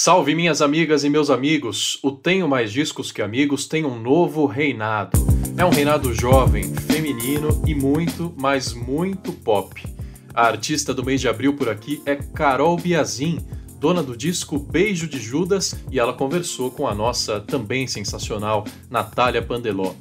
[0.00, 1.98] Salve minhas amigas e meus amigos!
[2.04, 5.18] O Tenho Mais Discos Que Amigos tem um novo reinado.
[5.56, 9.84] É um reinado jovem, feminino e muito, mas muito pop.
[10.32, 13.40] A artista do mês de abril por aqui é Carol Biazin,
[13.80, 19.42] dona do disco Beijo de Judas, e ela conversou com a nossa também sensacional Natália
[19.42, 19.94] Pandeló.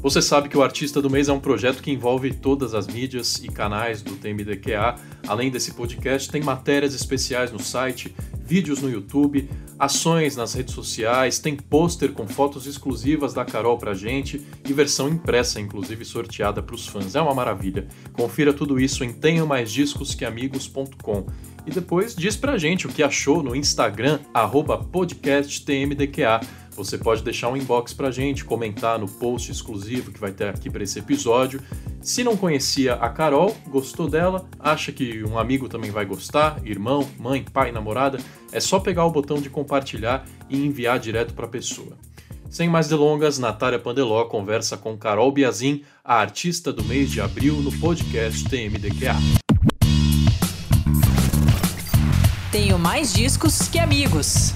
[0.00, 3.42] Você sabe que o Artista do Mês é um projeto que envolve todas as mídias
[3.42, 4.94] e canais do TMDQA.
[5.26, 8.14] Além desse podcast, tem matérias especiais no site,
[8.50, 9.48] vídeos no YouTube,
[9.78, 15.08] ações nas redes sociais, tem pôster com fotos exclusivas da Carol pra gente e versão
[15.08, 17.14] impressa, inclusive sorteada para os fãs.
[17.14, 17.86] É uma maravilha.
[18.12, 21.26] Confira tudo isso em tenhomaisdiscosqueamigos.com.
[21.64, 24.18] E depois diz pra gente o que achou no Instagram,
[24.90, 26.40] podcasttmdqa.
[26.80, 30.70] Você pode deixar um inbox pra gente, comentar no post exclusivo que vai ter aqui
[30.70, 31.60] para esse episódio.
[32.00, 37.06] Se não conhecia a Carol, gostou dela, acha que um amigo também vai gostar, irmão,
[37.18, 38.18] mãe, pai, namorada,
[38.50, 41.98] é só pegar o botão de compartilhar e enviar direto para a pessoa.
[42.48, 47.56] Sem mais delongas, Natália Pandeló conversa com Carol Biazin, a artista do mês de abril,
[47.56, 49.16] no podcast TMDQA.
[52.50, 54.54] Tenho mais discos que amigos.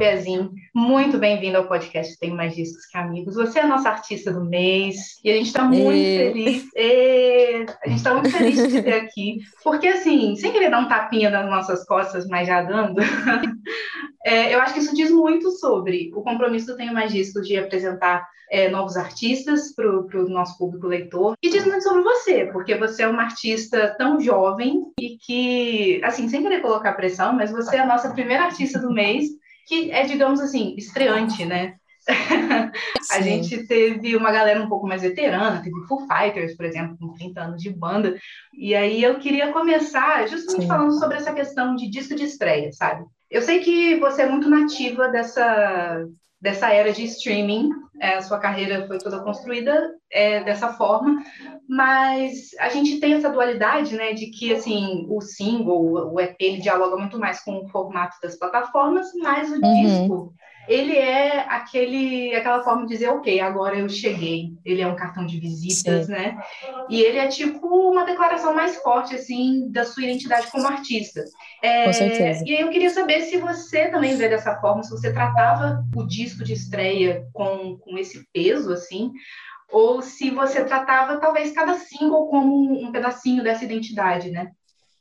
[0.00, 3.34] Biazin, muito bem-vinda ao podcast Tem Mais Discos que Amigos.
[3.34, 6.16] Você é a nossa artista do mês e a gente está muito e...
[6.16, 6.68] feliz.
[6.74, 7.66] E...
[7.84, 11.28] A gente está muito feliz de ter aqui, porque assim, sem querer dar um tapinha
[11.28, 13.02] nas nossas costas, mas já dando,
[14.24, 17.58] é, eu acho que isso diz muito sobre o compromisso do Tenho Mais Discos de
[17.58, 21.36] apresentar é, novos artistas para o nosso público leitor.
[21.42, 26.26] E diz muito sobre você, porque você é uma artista tão jovem e que, assim,
[26.26, 29.38] sem querer colocar pressão, mas você é a nossa primeira artista do mês
[29.70, 31.76] que é, digamos assim, estreante, né?
[33.12, 37.12] a gente teve uma galera um pouco mais veterana, teve Foo Fighters, por exemplo, com
[37.12, 38.18] 30 anos de banda.
[38.52, 40.66] E aí eu queria começar justamente Sim.
[40.66, 43.04] falando sobre essa questão de disco de estreia, sabe?
[43.30, 46.04] Eu sei que você é muito nativa dessa,
[46.40, 51.22] dessa era de streaming, é, a sua carreira foi toda construída é, dessa forma,
[51.70, 56.60] mas a gente tem essa dualidade, né, de que, assim, o single, o EP, ele
[56.60, 59.82] dialoga muito mais com o formato das plataformas, mas o uhum.
[59.82, 60.34] disco
[60.70, 64.52] ele é aquele, aquela forma de dizer, ok, agora eu cheguei.
[64.64, 66.12] Ele é um cartão de visitas, Sim.
[66.12, 66.38] né?
[66.88, 71.24] E ele é tipo uma declaração mais forte, assim, da sua identidade como artista.
[71.60, 72.44] É, Com certeza.
[72.46, 76.06] E aí eu queria saber se você também vê dessa forma, se você tratava o
[76.06, 79.10] disco de estreia com, com esse peso, assim,
[79.70, 84.52] ou se você tratava talvez cada single como um pedacinho dessa identidade, né?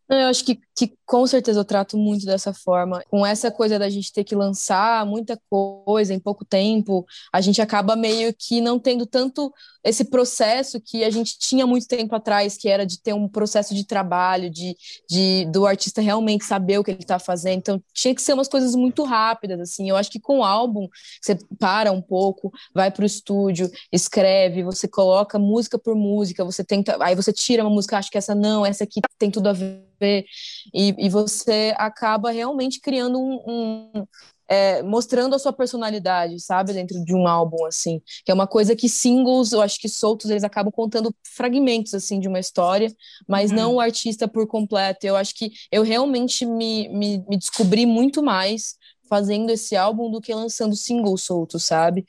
[0.10, 3.04] Eu acho que, que com certeza eu trato muito dessa forma.
[3.12, 7.62] Com essa coisa da gente ter que lançar muita coisa em pouco tempo, a gente
[7.62, 9.54] acaba meio que não tendo tanto
[9.84, 13.76] esse processo que a gente tinha muito tempo atrás, que era de ter um processo
[13.76, 14.76] de trabalho, de,
[15.08, 17.60] de do artista realmente saber o que ele está fazendo.
[17.60, 19.88] Então tinha que ser umas coisas muito rápidas, assim.
[19.90, 20.88] Eu acho que com o álbum
[21.22, 26.64] você para um pouco, vai para o estúdio, escreve, você coloca música por música, você
[26.64, 29.54] tenta, aí você tira uma música, acho que essa não, essa aqui tem tudo a
[29.54, 34.08] ver e, e você acaba realmente criando um, um
[34.50, 38.76] é, mostrando a sua personalidade, sabe, dentro de um álbum, assim, que é uma coisa
[38.76, 42.92] que singles, eu acho que soltos, eles acabam contando fragmentos, assim, de uma história,
[43.28, 43.58] mas uhum.
[43.58, 48.24] não o artista por completo, eu acho que eu realmente me, me, me descobri muito
[48.24, 48.79] mais
[49.10, 52.06] fazendo esse álbum do que lançando singles soltos, sabe?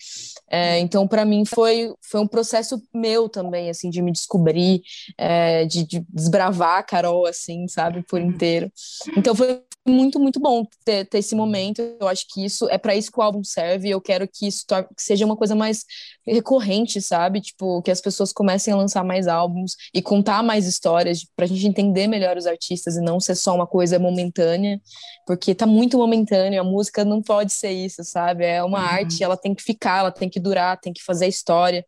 [0.49, 4.83] É, então, para mim, foi, foi um processo meu também, assim, de me descobrir,
[5.17, 8.71] é, de, de, desbravar a Carol, assim, sabe, por inteiro.
[9.17, 11.81] Então, foi muito, muito bom ter, ter esse momento.
[12.01, 13.89] Eu acho que isso é para isso que o álbum serve.
[13.89, 15.85] Eu quero que isso que seja uma coisa mais
[16.27, 17.41] recorrente, sabe?
[17.41, 21.49] Tipo, que as pessoas comecem a lançar mais álbuns e contar mais histórias, para a
[21.49, 24.81] gente entender melhor os artistas e não ser só uma coisa momentânea,
[25.27, 26.61] porque tá muito momentâneo.
[26.61, 28.45] A música não pode ser isso, sabe?
[28.45, 28.85] É uma uhum.
[28.85, 31.85] arte, ela tem que ficar, ela tem que durar, tem que fazer história.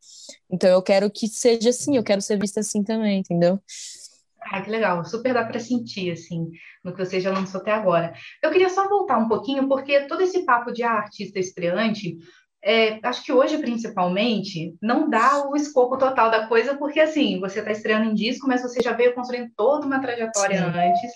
[0.51, 3.61] Então eu quero que seja assim, eu quero ser vista assim também, entendeu?
[4.51, 6.51] Ah, que legal, super dá para sentir, assim,
[6.85, 8.13] no que você já lançou até agora.
[8.43, 12.17] Eu queria só voltar um pouquinho, porque todo esse papo de artista estreante,
[12.65, 17.59] é, acho que hoje, principalmente, não dá o escopo total da coisa, porque, assim, você
[17.59, 20.79] está estreando em disco, mas você já veio construindo toda uma trajetória Sim.
[20.79, 21.13] antes.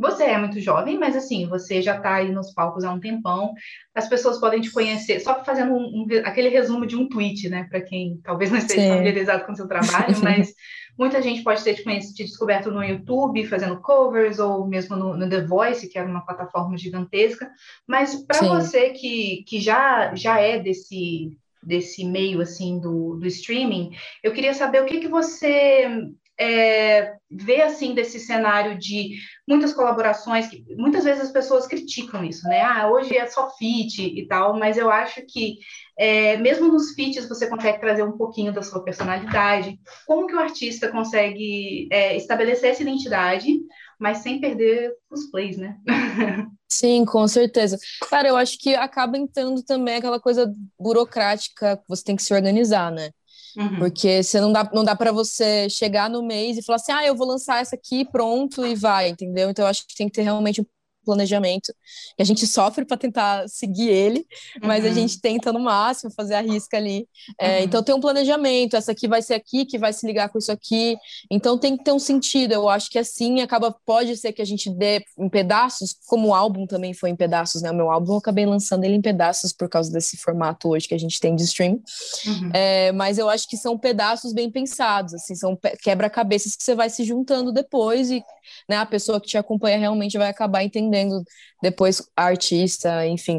[0.00, 3.52] Você é muito jovem, mas assim, você já está aí nos palcos há um tempão.
[3.94, 7.66] As pessoas podem te conhecer, só fazendo um, um, aquele resumo de um tweet, né?
[7.68, 8.88] Para quem talvez não esteja Sim.
[8.88, 10.54] familiarizado com o seu trabalho, mas
[11.00, 11.82] muita gente pode ter te,
[12.14, 16.20] te descoberto no YouTube, fazendo covers, ou mesmo no, no, The Voice, que era uma
[16.20, 17.50] plataforma gigantesca.
[17.86, 23.96] Mas para você que, que já, já é desse, desse meio assim do, do streaming,
[24.22, 27.16] eu queria saber o que, que você é,
[27.64, 29.16] assim desse cenário de
[29.46, 32.62] muitas colaborações, que muitas vezes as pessoas criticam isso, né?
[32.62, 35.58] Ah, hoje é só fit e tal, mas eu acho que
[35.98, 39.78] é, mesmo nos feats você consegue trazer um pouquinho da sua personalidade.
[40.06, 43.60] Como que o artista consegue é, estabelecer essa identidade,
[43.98, 45.76] mas sem perder os plays, né?
[46.72, 47.76] Sim, com certeza.
[48.08, 52.32] Cara, eu acho que acaba entrando também aquela coisa burocrática que você tem que se
[52.32, 53.10] organizar, né?
[53.56, 53.78] Uhum.
[53.78, 57.06] Porque você não dá, não dá para você chegar no mês e falar assim, ah,
[57.06, 59.50] eu vou lançar essa aqui, pronto, e vai, entendeu?
[59.50, 60.64] Então eu acho que tem que ter realmente
[61.04, 61.72] planejamento,
[62.16, 64.26] que a gente sofre para tentar seguir ele,
[64.62, 64.90] mas uhum.
[64.90, 67.08] a gente tenta no máximo fazer a risca ali.
[67.38, 67.64] É, uhum.
[67.64, 70.52] Então tem um planejamento, essa aqui vai ser aqui, que vai se ligar com isso
[70.52, 70.96] aqui.
[71.30, 72.52] Então tem que ter um sentido.
[72.52, 76.34] Eu acho que assim acaba, pode ser que a gente dê em pedaços, como o
[76.34, 77.70] álbum também foi em pedaços, né?
[77.70, 80.94] O meu álbum eu acabei lançando ele em pedaços por causa desse formato hoje que
[80.94, 81.80] a gente tem de stream.
[82.26, 82.50] Uhum.
[82.52, 86.90] É, mas eu acho que são pedaços bem pensados, assim, são quebra-cabeças que você vai
[86.90, 88.22] se juntando depois e
[88.68, 91.22] né, a pessoa que te acompanha realmente vai acabar entendendo entendendo
[91.62, 93.38] depois artista, enfim.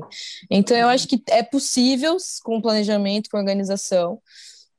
[0.49, 4.19] Então eu acho que é possível, com planejamento, com organização,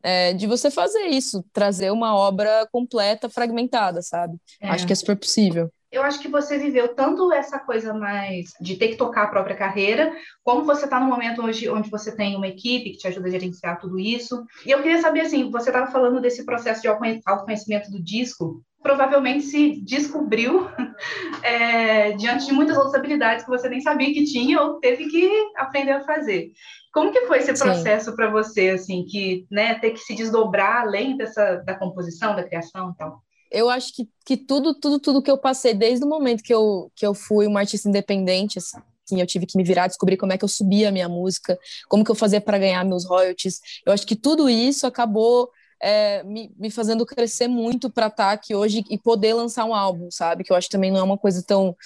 [0.03, 4.37] é, de você fazer isso, trazer uma obra completa, fragmentada, sabe?
[4.61, 4.69] É.
[4.69, 5.71] Acho que é super possível.
[5.93, 9.55] Eu acho que você viveu tanto essa coisa mais de ter que tocar a própria
[9.55, 10.11] carreira,
[10.43, 13.31] como você está no momento hoje onde você tem uma equipe que te ajuda a
[13.31, 14.43] gerenciar tudo isso.
[14.65, 19.45] E eu queria saber, assim, você estava falando desse processo de autoconhecimento do disco, provavelmente
[19.45, 20.69] se descobriu
[21.43, 25.31] é, diante de muitas outras habilidades que você nem sabia que tinha ou teve que
[25.57, 26.53] aprender a fazer.
[26.93, 31.17] Como que foi esse processo para você, assim, que, né, ter que se desdobrar além
[31.17, 33.23] dessa da composição, da criação e tal?
[33.51, 36.91] Eu acho que, que tudo, tudo, tudo que eu passei desde o momento que eu,
[36.95, 40.39] que eu fui uma artista independente, assim, eu tive que me virar, descobrir como é
[40.39, 41.59] que eu subia a minha música,
[41.89, 43.61] como que eu fazia para ganhar meus royalties.
[43.87, 45.51] Eu acho que tudo isso acabou
[45.83, 49.75] é, me, me, fazendo crescer muito para estar tá aqui hoje e poder lançar um
[49.75, 50.45] álbum, sabe?
[50.45, 51.77] Que eu acho que também não é uma coisa tão.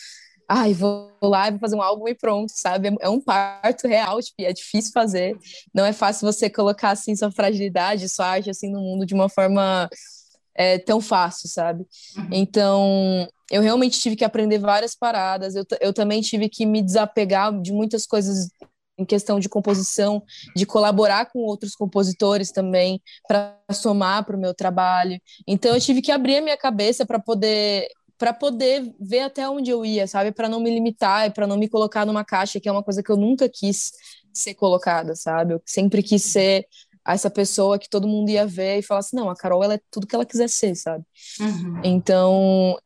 [0.48, 2.94] Ai, vou lá e vou fazer um álbum e pronto, sabe?
[3.00, 5.36] É um parto real, tipo, é difícil fazer.
[5.74, 9.28] Não é fácil você colocar, assim, sua fragilidade, sua arte, assim, no mundo de uma
[9.28, 9.88] forma
[10.54, 11.84] é, tão fácil, sabe?
[12.16, 12.28] Uhum.
[12.30, 15.56] Então, eu realmente tive que aprender várias paradas.
[15.56, 18.48] Eu, eu também tive que me desapegar de muitas coisas
[18.98, 20.22] em questão de composição,
[20.54, 25.20] de colaborar com outros compositores também para somar para o meu trabalho.
[25.46, 27.88] Então eu tive que abrir a minha cabeça para poder
[28.18, 30.32] para poder ver até onde eu ia, sabe?
[30.32, 33.02] Para não me limitar e para não me colocar numa caixa, que é uma coisa
[33.02, 33.92] que eu nunca quis
[34.32, 35.52] ser colocada, sabe?
[35.52, 36.66] Eu sempre quis ser
[37.06, 39.80] essa pessoa que todo mundo ia ver e falar assim, não, a Carol ela é
[39.90, 41.04] tudo que ela quiser ser, sabe?
[41.40, 41.80] Uhum.
[41.84, 42.78] Então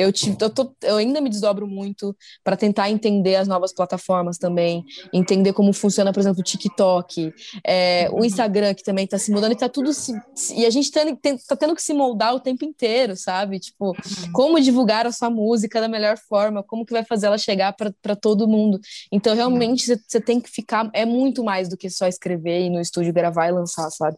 [0.00, 4.38] eu, tive, eu, tô, eu ainda me desdobro muito para tentar entender as novas plataformas
[4.38, 7.32] também, entender como funciona, por exemplo, o TikTok,
[7.64, 10.12] é, o Instagram, que também está se mudando, e tá tudo se,
[10.54, 11.00] e a gente está
[11.48, 13.58] tá tendo que se moldar o tempo inteiro, sabe?
[13.58, 14.32] Tipo, uhum.
[14.32, 18.16] como divulgar a sua música da melhor forma, como que vai fazer ela chegar para
[18.16, 18.80] todo mundo.
[19.12, 22.80] Então, realmente, você tem que ficar, é muito mais do que só escrever e no
[22.80, 24.16] estúdio gravar e lançar, sabe?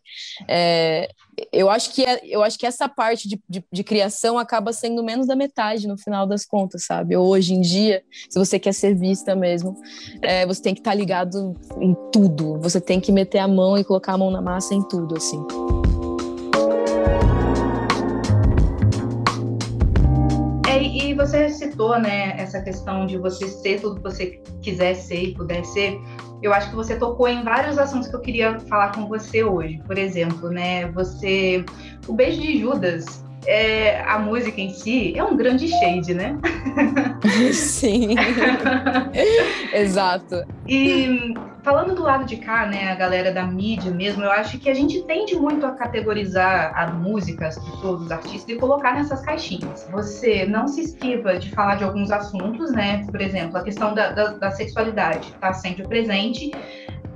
[0.49, 1.08] É,
[1.52, 5.02] eu acho que é, eu acho que essa parte de, de, de, criação acaba sendo
[5.02, 7.16] menos da metade no final das contas, sabe?
[7.16, 9.76] Hoje em dia, se você quer ser vista mesmo,
[10.20, 12.58] é, você tem que estar tá ligado em tudo.
[12.60, 15.44] Você tem que meter a mão e colocar a mão na massa em tudo, assim.
[20.69, 25.23] É, e você citou, né, essa questão de você ser tudo que você quiser ser
[25.23, 25.99] e puder ser
[26.42, 29.80] eu acho que você tocou em vários assuntos que eu queria falar com você hoje.
[29.87, 31.64] Por exemplo, né, você,
[32.08, 36.38] o beijo de Judas, é, a música em si é um grande shade, né?
[37.52, 38.14] Sim.
[39.72, 40.44] Exato.
[40.66, 44.68] E falando do lado de cá, né, a galera da mídia mesmo, eu acho que
[44.68, 49.20] a gente tende muito a categorizar a música, as pessoas, os artistas e colocar nessas
[49.22, 49.88] caixinhas.
[49.90, 53.04] Você não se esquiva de falar de alguns assuntos, né?
[53.11, 56.50] Por exemplo, a questão da, da, da sexualidade está sempre presente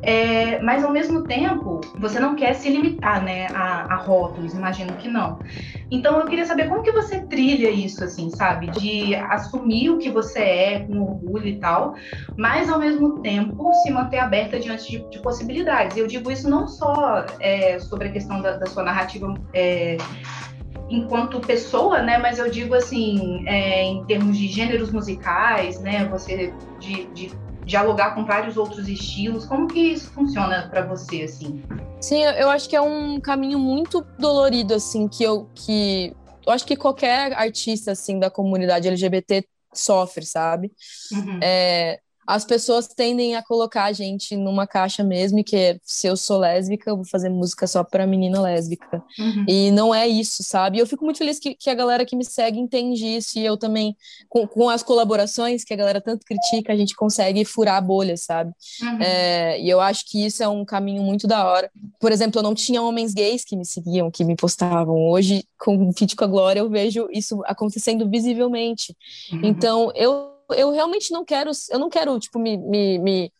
[0.03, 4.93] é, mas ao mesmo tempo, você não quer se limitar, né, a, a, rótulos, imagino
[4.95, 5.39] que não.
[5.91, 10.11] Então eu queria saber como que você trilha isso, assim, sabe, de assumir o que
[10.11, 11.95] você é com orgulho e tal,
[12.37, 15.97] mas ao mesmo tempo se manter aberta diante de, de possibilidades.
[15.97, 19.97] Eu digo isso não só é, sobre a questão da, da sua narrativa é,
[20.89, 22.19] enquanto pessoa, né?
[22.19, 26.05] Mas eu digo assim, é, em termos de gêneros musicais, né?
[26.07, 29.45] Você de, de dialogar com vários outros estilos.
[29.45, 31.63] Como que isso funciona para você, assim?
[32.01, 36.15] Sim, eu acho que é um caminho muito dolorido, assim, que eu que
[36.47, 39.45] eu acho que qualquer artista assim da comunidade LGBT
[39.75, 40.73] sofre, sabe?
[41.13, 41.41] Uhum.
[41.43, 46.17] É, as pessoas tendem a colocar a gente numa caixa mesmo, que é, se eu
[46.17, 49.03] sou lésbica, eu vou fazer música só para menina lésbica.
[49.19, 49.45] Uhum.
[49.47, 50.79] E não é isso, sabe?
[50.79, 53.57] Eu fico muito feliz que, que, a galera que me segue entende isso, e eu
[53.57, 53.97] também,
[54.29, 58.17] com, com as colaborações que a galera tanto critica, a gente consegue furar a bolha,
[58.17, 58.53] sabe?
[58.83, 59.01] Uhum.
[59.01, 61.71] É, e eu acho que isso é um caminho muito da hora.
[62.01, 65.09] Por exemplo, eu não tinha homens gays que me seguiam, que me postavam.
[65.09, 68.97] Hoje, com o Fit com a Glória, eu vejo isso acontecendo visivelmente.
[69.33, 69.41] Uhum.
[69.45, 73.33] Então, eu eu realmente não quero, eu não quero, tipo, me, me, me,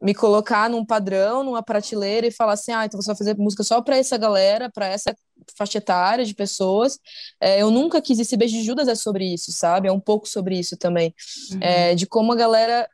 [0.00, 3.62] me colocar num padrão, numa prateleira e falar assim, ah, então você vai fazer música
[3.62, 5.14] só para essa galera, para essa
[5.56, 6.98] faixa etária de pessoas.
[7.40, 9.88] É, eu nunca quis esse beijo de Judas é sobre isso, sabe?
[9.88, 11.14] É um pouco sobre isso também.
[11.52, 11.58] Uhum.
[11.60, 12.88] É, de como a galera.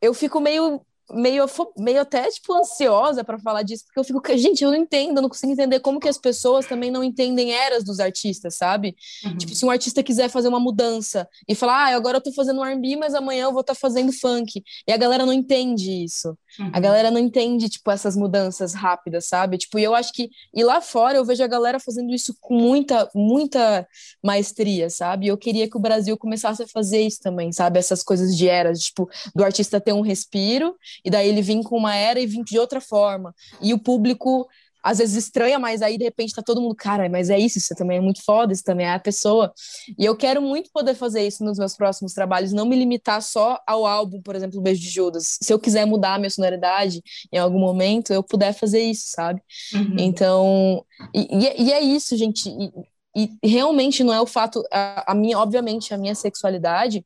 [0.00, 1.46] Eu fico meio meio,
[1.76, 5.22] meio até, tipo, ansiosa para falar disso, porque eu fico, gente, eu não entendo, eu
[5.22, 8.96] não consigo entender como que as pessoas também não entendem eras dos artistas, sabe?
[9.24, 9.36] Uhum.
[9.36, 12.64] Tipo, se um artista quiser fazer uma mudança e falar, ah, agora eu tô fazendo
[12.64, 16.36] R&B, mas amanhã eu vou estar tá fazendo funk, e a galera não entende isso.
[16.58, 16.70] Uhum.
[16.72, 19.58] A galera não entende, tipo, essas mudanças rápidas, sabe?
[19.58, 22.54] Tipo, e eu acho que, e lá fora eu vejo a galera fazendo isso com
[22.54, 23.86] muita, muita
[24.22, 25.28] maestria, sabe?
[25.28, 27.78] Eu queria que o Brasil começasse a fazer isso também, sabe?
[27.78, 31.76] Essas coisas de eras, tipo, do artista ter um respiro e daí ele vir com
[31.76, 33.34] uma era e vir de outra forma.
[33.60, 34.46] E o público
[34.86, 37.74] às vezes estranha, mas aí de repente tá todo mundo, cara, mas é isso, isso
[37.74, 39.52] também é muito foda, isso também é a pessoa.
[39.98, 43.60] E eu quero muito poder fazer isso nos meus próximos trabalhos, não me limitar só
[43.66, 45.38] ao álbum, por exemplo, Beijo de Judas.
[45.42, 49.42] Se eu quiser mudar a minha sonoridade em algum momento, eu puder fazer isso, sabe?
[49.74, 49.96] Uhum.
[49.98, 52.48] Então, e, e, é isso, gente.
[52.48, 57.04] E, e, realmente não é o fato, a, a minha, obviamente, a minha sexualidade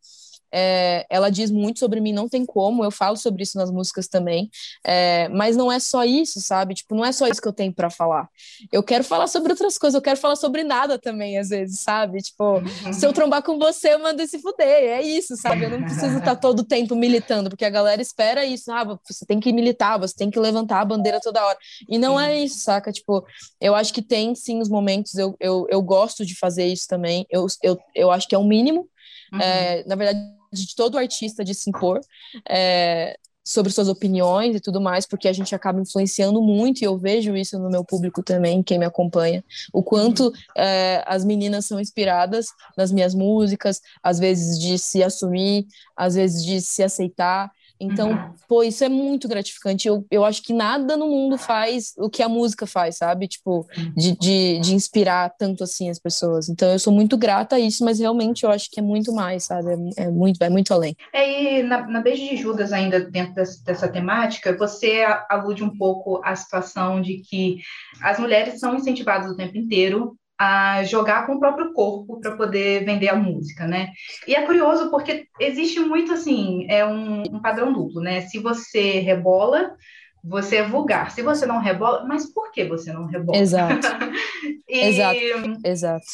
[0.52, 4.09] é, ela diz muito sobre mim, não tem como, eu falo sobre isso nas músicas
[4.09, 4.50] também,
[4.85, 6.75] é, mas não é só isso, sabe?
[6.75, 8.28] Tipo, não é só isso que eu tenho para falar.
[8.73, 12.19] Eu quero falar sobre outras coisas, eu quero falar sobre nada também, às vezes, sabe?
[12.19, 12.61] Tipo,
[12.92, 15.64] se eu trombar com você, eu mando se fuder, é isso, sabe?
[15.64, 19.25] Eu não preciso estar todo o tempo militando, porque a galera espera isso, ah, você
[19.25, 21.59] tem que militar, você tem que levantar a bandeira toda hora.
[21.88, 22.92] E não é isso, saca?
[22.92, 23.25] Tipo,
[23.61, 27.26] eu acho que tem sim os momentos, eu, eu, eu gosto de fazer isso também,
[27.30, 28.88] eu, eu, eu acho que é o mínimo.
[29.33, 29.40] Uhum.
[29.40, 32.00] É, na verdade, de todo artista de se impor
[32.49, 36.97] é, sobre suas opiniões e tudo mais, porque a gente acaba influenciando muito, e eu
[36.97, 41.80] vejo isso no meu público também, quem me acompanha, o quanto é, as meninas são
[41.80, 45.66] inspiradas nas minhas músicas, às vezes de se assumir,
[45.97, 48.34] às vezes de se aceitar, então, uhum.
[48.46, 49.88] pô, isso é muito gratificante.
[49.88, 53.26] Eu, eu acho que nada no mundo faz o que a música faz, sabe?
[53.26, 53.92] Tipo, uhum.
[53.96, 56.49] de, de, de inspirar tanto assim as pessoas.
[56.49, 59.44] Então, eu sou muito grata a isso, mas realmente eu acho que é muito mais,
[59.44, 59.70] sabe?
[59.96, 60.94] É, é muito, vai muito além.
[61.12, 65.75] É, e na, na Beijo de Judas, ainda dentro dessa, dessa temática, você alude um
[65.76, 67.58] pouco à situação de que
[68.02, 72.82] as mulheres são incentivadas o tempo inteiro a jogar com o próprio corpo para poder
[72.82, 73.90] vender a música, né?
[74.26, 78.23] E é curioso porque existe muito assim, é um, um, padrão duplo, né?
[78.23, 79.76] Se você rebola,
[80.25, 81.11] você é vulgar.
[81.11, 83.37] Se você não rebola, mas por que você não rebola?
[83.37, 83.87] Exato.
[84.66, 85.20] e, Exato.
[85.62, 86.06] Exato.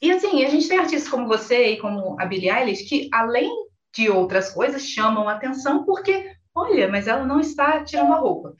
[0.00, 3.50] E assim, a gente tem artistas como você e como a Billie Eilish que, além
[3.94, 8.54] de outras coisas, chamam atenção porque olha, mas ela não está tirando a roupa.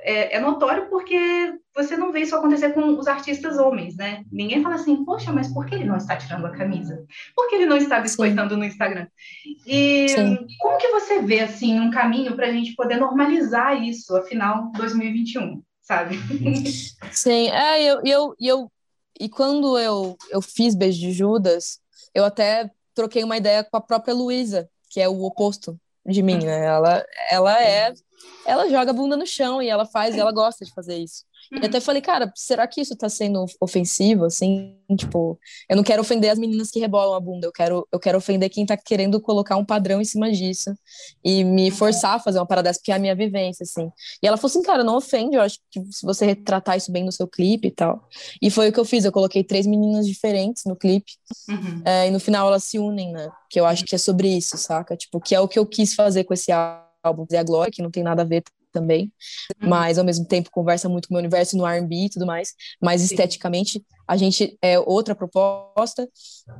[0.00, 4.24] É, é, notório porque você não vê isso acontecer com os artistas homens, né?
[4.30, 7.04] Ninguém fala assim, poxa, mas por que ele não está tirando a camisa?
[7.34, 8.60] Por que ele não está biscoitando Sim.
[8.60, 9.06] no Instagram?
[9.66, 10.46] E Sim.
[10.58, 15.62] como que você vê, assim, um caminho para a gente poder normalizar isso, afinal, 2021,
[15.80, 16.18] sabe?
[17.12, 18.72] Sim, é, eu, eu, eu
[19.18, 21.78] e quando eu, eu fiz Beijo de Judas,
[22.12, 26.44] eu até troquei uma ideia com a própria Luísa, que é o oposto de mim,
[26.44, 26.64] né?
[26.66, 27.94] Ela, ela é,
[28.46, 31.24] ela joga a bunda no chão e ela faz, e ela gosta de fazer isso.
[31.52, 31.64] E uhum.
[31.64, 34.76] até falei, cara, será que isso tá sendo ofensivo, assim?
[34.96, 38.18] Tipo, eu não quero ofender as meninas que rebolam a bunda, eu quero, eu quero
[38.18, 40.74] ofender quem tá querendo colocar um padrão em cima disso
[41.24, 41.76] e me uhum.
[41.76, 43.90] forçar a fazer uma parada dessa, porque é a minha vivência, assim.
[44.22, 47.04] E ela falou assim, cara, não ofende, eu acho que se você retratar isso bem
[47.04, 48.08] no seu clipe e tal.
[48.40, 51.12] E foi o que eu fiz, eu coloquei três meninas diferentes no clipe,
[51.48, 51.82] uhum.
[51.84, 53.28] é, e no final elas se unem, né?
[53.50, 54.96] Que eu acho que é sobre isso, saca?
[54.96, 57.90] Tipo, que é o que eu quis fazer com esse álbum, a Glória, que não
[57.90, 58.42] tem nada a ver
[58.74, 59.12] também,
[59.62, 59.68] uhum.
[59.68, 62.52] mas ao mesmo tempo conversa muito com o meu universo no R&B e tudo mais,
[62.82, 66.06] mas esteticamente a gente é outra proposta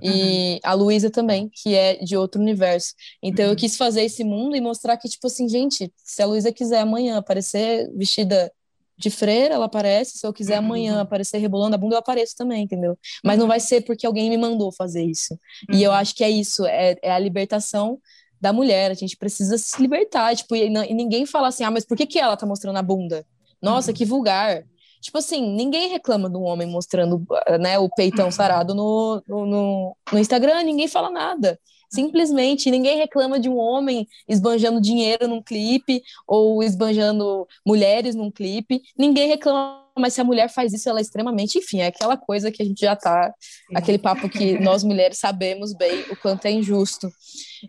[0.00, 0.58] e uhum.
[0.62, 2.94] a Luísa também, que é de outro universo.
[3.22, 3.56] Então eu uhum.
[3.56, 7.18] quis fazer esse mundo e mostrar que tipo assim, gente, se a Luísa quiser amanhã
[7.18, 8.50] aparecer vestida
[8.96, 12.62] de freira, ela aparece, se eu quiser amanhã aparecer rebolando a bunda, eu apareço também,
[12.62, 12.96] entendeu?
[13.24, 15.36] Mas não vai ser porque alguém me mandou fazer isso.
[15.72, 17.98] E eu acho que é isso, é, é a libertação
[18.44, 21.86] da mulher, a gente precisa se libertar, tipo, e, e, ninguém fala assim, ah, mas
[21.86, 23.24] por que, que ela tá mostrando a bunda?
[23.60, 23.96] Nossa, uhum.
[23.96, 24.62] que vulgar.
[25.00, 27.24] Tipo assim, ninguém reclama de um homem mostrando
[27.58, 31.58] né, o peitão sarado no, no, no, Instagram, ninguém fala nada.
[31.90, 38.82] Simplesmente, ninguém reclama de um homem esbanjando dinheiro num clipe ou esbanjando mulheres num clipe.
[38.98, 42.50] Ninguém reclama mas se a mulher faz isso, ela é extremamente, enfim, é aquela coisa
[42.50, 43.32] que a gente já tá,
[43.74, 47.08] aquele papo que nós mulheres sabemos bem o quanto é injusto.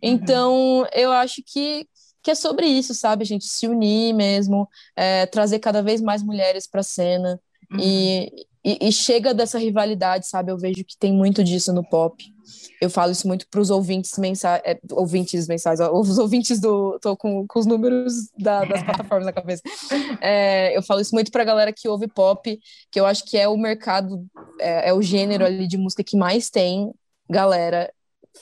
[0.01, 1.87] Então, eu acho que,
[2.23, 3.23] que é sobre isso, sabe?
[3.23, 7.39] A gente se unir mesmo, é, trazer cada vez mais mulheres para a cena.
[7.71, 7.79] Uhum.
[7.79, 8.31] E,
[8.63, 10.51] e, e, chega dessa rivalidade, sabe?
[10.51, 12.23] Eu vejo que tem muito disso no pop.
[12.81, 16.99] Eu falo isso muito para os ouvintes mensais, é, ouvintes mensais, os ouvintes do.
[16.99, 19.63] tô com, com os números da, das plataformas na cabeça.
[20.21, 22.59] É, eu falo isso muito para a galera que ouve pop,
[22.91, 24.25] que eu acho que é o mercado,
[24.59, 26.91] é, é o gênero ali de música que mais tem
[27.29, 27.91] galera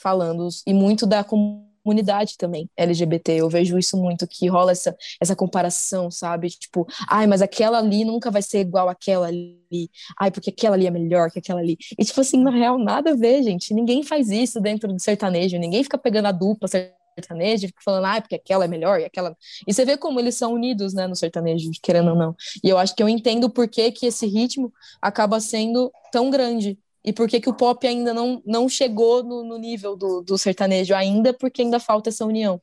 [0.00, 3.32] falando, e muito da comunidade comunidade também LGBT.
[3.32, 6.48] Eu vejo isso muito, que rola essa, essa comparação, sabe?
[6.48, 9.90] Tipo, ai, mas aquela ali nunca vai ser igual àquela ali.
[10.18, 11.76] Ai, porque aquela ali é melhor que aquela ali.
[11.98, 13.74] E, tipo assim, na real, nada a ver, gente.
[13.74, 15.58] Ninguém faz isso dentro do sertanejo.
[15.58, 19.36] Ninguém fica pegando a dupla sertanejo, fica falando, ah, porque aquela é melhor e aquela.
[19.66, 22.34] E você vê como eles são unidos, né, no sertanejo, querendo ou não.
[22.62, 26.78] E eu acho que eu entendo por que, que esse ritmo acaba sendo tão grande
[27.04, 30.38] e por que, que o pop ainda não, não chegou no, no nível do, do
[30.38, 32.60] sertanejo ainda, porque ainda falta essa união.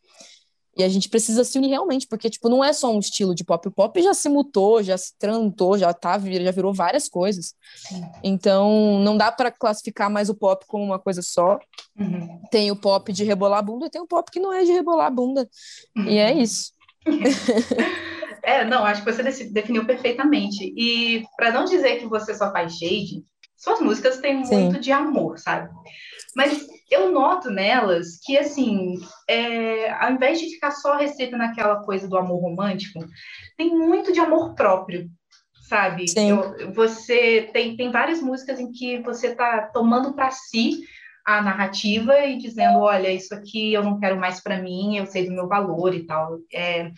[0.77, 3.43] E a gente precisa se unir realmente, porque, tipo, não é só um estilo de
[3.43, 3.67] pop.
[3.67, 7.53] O pop já se mutou, já se trantou, já tá, já virou várias coisas.
[8.23, 11.59] Então, não dá para classificar mais o pop como uma coisa só.
[11.99, 12.41] Uhum.
[12.49, 14.71] Tem o pop de rebolar a bunda e tem o pop que não é de
[14.71, 15.47] rebolar a bunda.
[15.95, 16.05] Uhum.
[16.05, 16.71] E é isso.
[18.41, 20.73] é, não, acho que você definiu perfeitamente.
[20.77, 23.25] E para não dizer que você só faz shade,
[23.61, 24.63] suas músicas têm Sim.
[24.63, 25.69] muito de amor, sabe?
[26.35, 28.95] Mas eu noto nelas que, assim,
[29.29, 32.99] é, ao invés de ficar só restrita naquela coisa do amor romântico,
[33.55, 35.07] tem muito de amor próprio,
[35.69, 36.05] sabe?
[36.17, 40.81] Eu, você tem, tem várias músicas em que você está tomando para si
[41.25, 45.25] a narrativa e dizendo, olha, isso aqui eu não quero mais para mim, eu sei
[45.25, 46.39] do meu valor e tal.
[46.53, 46.91] É,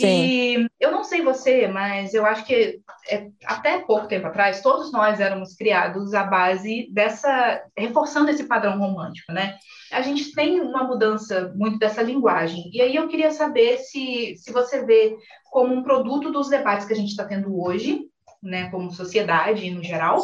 [0.00, 4.92] e eu não sei você, mas eu acho que é, até pouco tempo atrás, todos
[4.92, 9.56] nós éramos criados à base dessa, reforçando esse padrão romântico, né?
[9.90, 12.70] A gente tem uma mudança muito dessa linguagem.
[12.72, 15.16] E aí eu queria saber se, se você vê
[15.50, 18.02] como um produto dos debates que a gente está tendo hoje,
[18.42, 20.20] né, como sociedade no geral,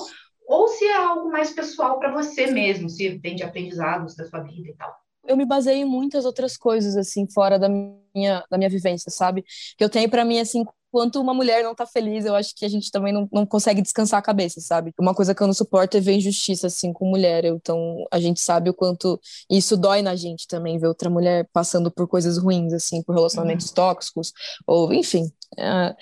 [0.46, 4.40] ou se é algo mais pessoal para você mesmo, se vem de aprendizados da sua
[4.40, 4.94] vida e tal.
[5.26, 9.42] Eu me baseio em muitas outras coisas, assim, fora da minha, da minha vivência, sabe?
[9.76, 12.64] Que eu tenho para mim, assim, quanto uma mulher não tá feliz, eu acho que
[12.64, 14.92] a gente também não, não consegue descansar a cabeça, sabe?
[14.96, 17.44] Uma coisa que eu não suporto é ver injustiça, assim, com mulher.
[17.46, 19.18] Então, a gente sabe o quanto
[19.50, 23.70] isso dói na gente também, ver outra mulher passando por coisas ruins, assim, por relacionamentos
[23.70, 23.74] uhum.
[23.74, 24.32] tóxicos,
[24.66, 25.24] ou, enfim.
[25.58, 25.96] É,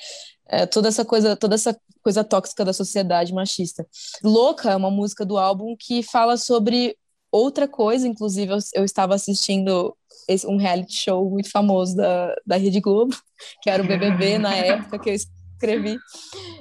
[0.53, 3.87] é, toda essa coisa, toda essa coisa tóxica da sociedade machista.
[4.23, 6.95] Louca é uma música do álbum que fala sobre
[7.31, 9.97] outra coisa, inclusive eu, eu estava assistindo
[10.29, 13.17] esse, um reality show muito famoso da, da Rede Globo,
[13.63, 15.97] que era o BBB na época que eu escrevi,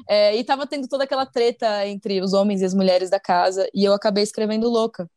[0.07, 3.67] é, e estava tendo toda aquela treta entre os homens e as mulheres da casa,
[3.73, 5.09] e eu acabei escrevendo Louca,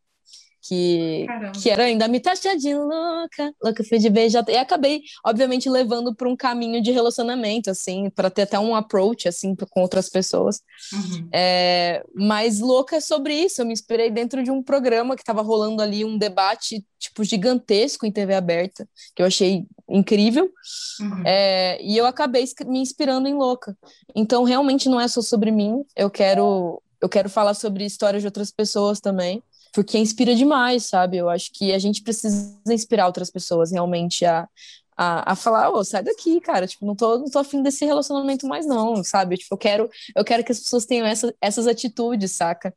[0.67, 1.27] que,
[1.61, 4.39] que era ainda me taxa de louca, louca fui de beijo.
[4.49, 9.29] E acabei, obviamente, levando para um caminho de relacionamento, assim, para ter até um approach,
[9.29, 10.63] assim, com outras pessoas.
[10.91, 11.29] Uhum.
[11.33, 13.61] É, mas louca é sobre isso.
[13.61, 18.07] Eu me inspirei dentro de um programa que estava rolando ali, um debate, tipo, gigantesco
[18.07, 20.51] em TV aberta, que eu achei incrível.
[20.99, 21.23] Uhum.
[21.27, 23.77] É, e eu acabei me inspirando em louca.
[24.17, 25.85] Então, realmente não é só sobre mim.
[25.95, 26.81] Eu quero.
[27.03, 29.43] Eu quero falar sobre histórias de outras pessoas também
[29.75, 31.17] porque inspira demais, sabe?
[31.17, 34.49] Eu acho que a gente precisa inspirar outras pessoas realmente a,
[34.97, 37.85] a, a falar, ô, oh, sai daqui, cara, tipo, não tô, não tô afim desse
[37.85, 39.37] relacionamento mais não, sabe?
[39.37, 42.73] Tipo, eu quero, eu quero que as pessoas tenham essa, essas atitudes, saca?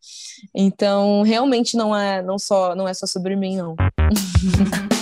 [0.56, 3.76] Então, realmente não é, não só, não é só sobre mim, não.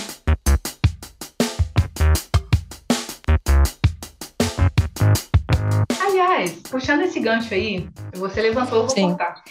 [5.98, 9.10] Aliás, puxando esse gancho aí, você levantou, eu vou Sim.
[9.12, 9.42] contar.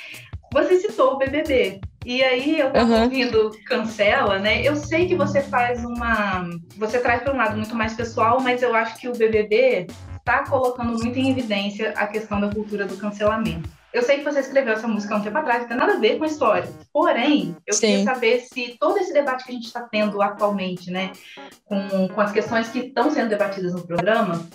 [0.55, 1.81] Você citou o BBB.
[2.05, 3.03] E aí eu tava uhum.
[3.03, 4.61] ouvindo Cancela, né?
[4.61, 6.49] Eu sei que você faz uma.
[6.77, 9.87] Você traz para um lado muito mais pessoal, mas eu acho que o BBB
[10.17, 13.69] está colocando muito em evidência a questão da cultura do cancelamento.
[13.91, 15.99] Eu sei que você escreveu essa música há um tempo atrás, não tem nada a
[15.99, 16.69] ver com a história.
[16.93, 17.87] Porém, eu Sim.
[17.87, 21.11] queria saber se todo esse debate que a gente está tendo atualmente, né,
[21.65, 24.45] com, com as questões que estão sendo debatidas no programa,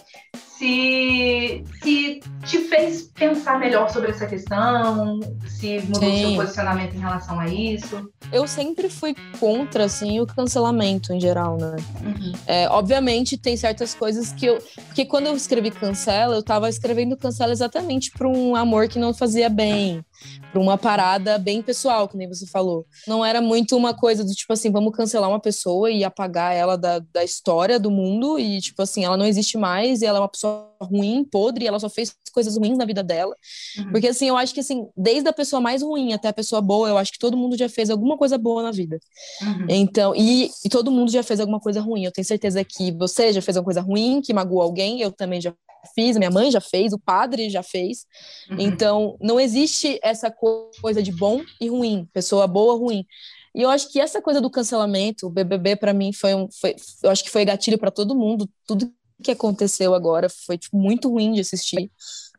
[0.61, 5.19] se, se te fez pensar melhor sobre essa questão,
[5.49, 6.21] se mudou Sim.
[6.21, 8.13] seu posicionamento em relação a isso.
[8.31, 11.77] Eu sempre fui contra, assim, o cancelamento em geral, né?
[12.05, 12.33] Uhum.
[12.47, 14.59] É, obviamente, tem certas coisas que eu...
[14.87, 19.15] Porque quando eu escrevi Cancela, eu tava escrevendo Cancela exatamente para um amor que não
[19.15, 20.05] fazia bem,
[20.53, 22.87] Para uma parada bem pessoal, que nem você falou.
[23.07, 26.77] Não era muito uma coisa do tipo assim, vamos cancelar uma pessoa e apagar ela
[26.77, 30.21] da, da história do mundo e, tipo assim, ela não existe mais e ela é
[30.23, 33.35] uma pessoa ruim, podre, e ela só fez coisas ruins na vida dela.
[33.79, 33.93] Uhum.
[33.93, 36.89] Porque, assim, eu acho que, assim, desde a pessoa mais ruim até a pessoa boa,
[36.89, 38.99] eu acho que todo mundo já fez alguma coisa boa na vida.
[39.43, 39.67] Uhum.
[39.69, 42.05] Então, e, e todo mundo já fez alguma coisa ruim.
[42.05, 45.41] Eu tenho certeza que você já fez alguma coisa ruim, que magoou alguém, eu também
[45.41, 45.53] já
[45.95, 48.07] fiz, minha mãe já fez, o padre já fez.
[48.51, 48.57] Uhum.
[48.59, 53.07] Então, não existe essa coisa de bom e ruim, pessoa boa ou ruim.
[53.55, 56.77] E eu acho que essa coisa do cancelamento, o BBB para mim foi um, foi,
[57.03, 58.49] eu acho que foi gatilho para todo mundo.
[58.67, 61.91] Tudo que aconteceu agora foi tipo, muito ruim de assistir,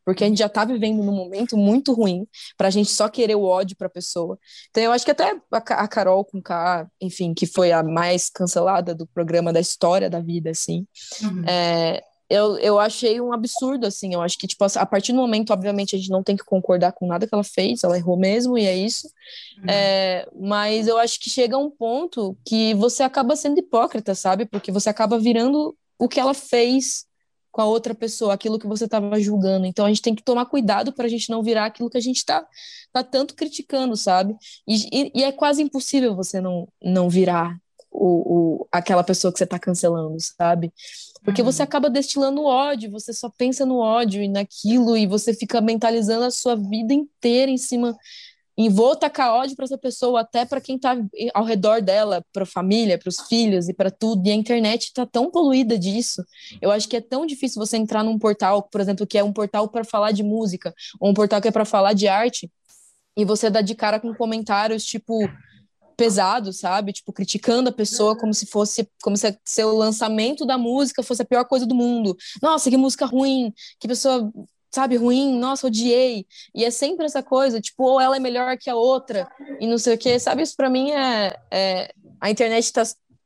[0.03, 2.25] porque a gente já tá vivendo num momento muito ruim
[2.57, 4.39] para a gente só querer o ódio para a pessoa.
[4.69, 8.95] Então eu acho que até a, Carol com K, enfim, que foi a mais cancelada
[8.95, 10.87] do programa da história da vida, assim,
[11.21, 11.43] uhum.
[11.45, 14.13] é, eu, eu achei um absurdo, assim.
[14.13, 16.93] Eu acho que, tipo, a partir do momento, obviamente, a gente não tem que concordar
[16.93, 19.07] com nada que ela fez, ela errou mesmo, e é isso.
[19.57, 19.69] Uhum.
[19.69, 24.45] É, mas eu acho que chega um ponto que você acaba sendo hipócrita, sabe?
[24.45, 27.05] Porque você acaba virando o que ela fez
[27.51, 29.65] com a outra pessoa, aquilo que você estava julgando.
[29.65, 32.01] Então a gente tem que tomar cuidado para a gente não virar aquilo que a
[32.01, 32.47] gente está
[32.93, 34.37] tá tanto criticando, sabe?
[34.65, 37.57] E, e, e, é quase impossível você não, não virar
[37.91, 40.71] o, o, aquela pessoa que você está cancelando, sabe?
[41.23, 41.65] Porque você uhum.
[41.65, 46.31] acaba destilando ódio, você só pensa no ódio e naquilo, e você fica mentalizando a
[46.31, 47.95] sua vida inteira em cima.
[48.57, 50.95] E vou tacar ódio para essa pessoa, até para quem está
[51.33, 54.27] ao redor dela, para a família, para os filhos e para tudo.
[54.27, 56.23] E a internet está tão poluída disso.
[56.61, 59.31] Eu acho que é tão difícil você entrar num portal, por exemplo, que é um
[59.31, 62.51] portal para falar de música, ou um portal que é para falar de arte,
[63.15, 65.19] e você dá de cara com comentários tipo
[65.95, 66.93] pesado, sabe?
[66.93, 71.21] Tipo, criticando a pessoa como se fosse, como se, se o lançamento da música fosse
[71.21, 72.15] a pior coisa do mundo.
[72.41, 74.31] Nossa, que música ruim, que pessoa,
[74.71, 76.25] sabe, ruim, nossa, odiei.
[76.55, 79.27] E é sempre essa coisa, tipo, ou ela é melhor que a outra,
[79.59, 80.19] e não sei o quê.
[80.19, 81.93] Sabe, isso para mim é, é.
[82.19, 82.71] A internet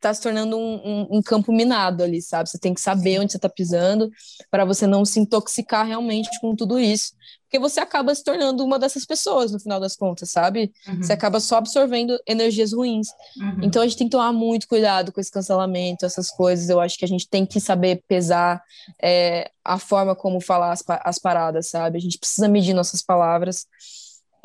[0.06, 2.50] está tá se tornando um, um, um, campo minado ali, sabe?
[2.50, 4.10] Você tem que saber onde você está pisando
[4.52, 7.14] para você não se intoxicar realmente com tudo isso
[7.56, 10.74] porque você acaba se tornando uma dessas pessoas no final das contas, sabe?
[10.88, 11.02] Uhum.
[11.02, 13.08] Você acaba só absorvendo energias ruins.
[13.38, 13.60] Uhum.
[13.64, 16.70] Então a gente tem que tomar muito cuidado com esse cancelamento, essas coisas.
[16.70, 18.62] Eu acho que a gente tem que saber pesar
[19.02, 21.98] é, a forma como falar as, as paradas, sabe?
[21.98, 23.68] A gente precisa medir nossas palavras.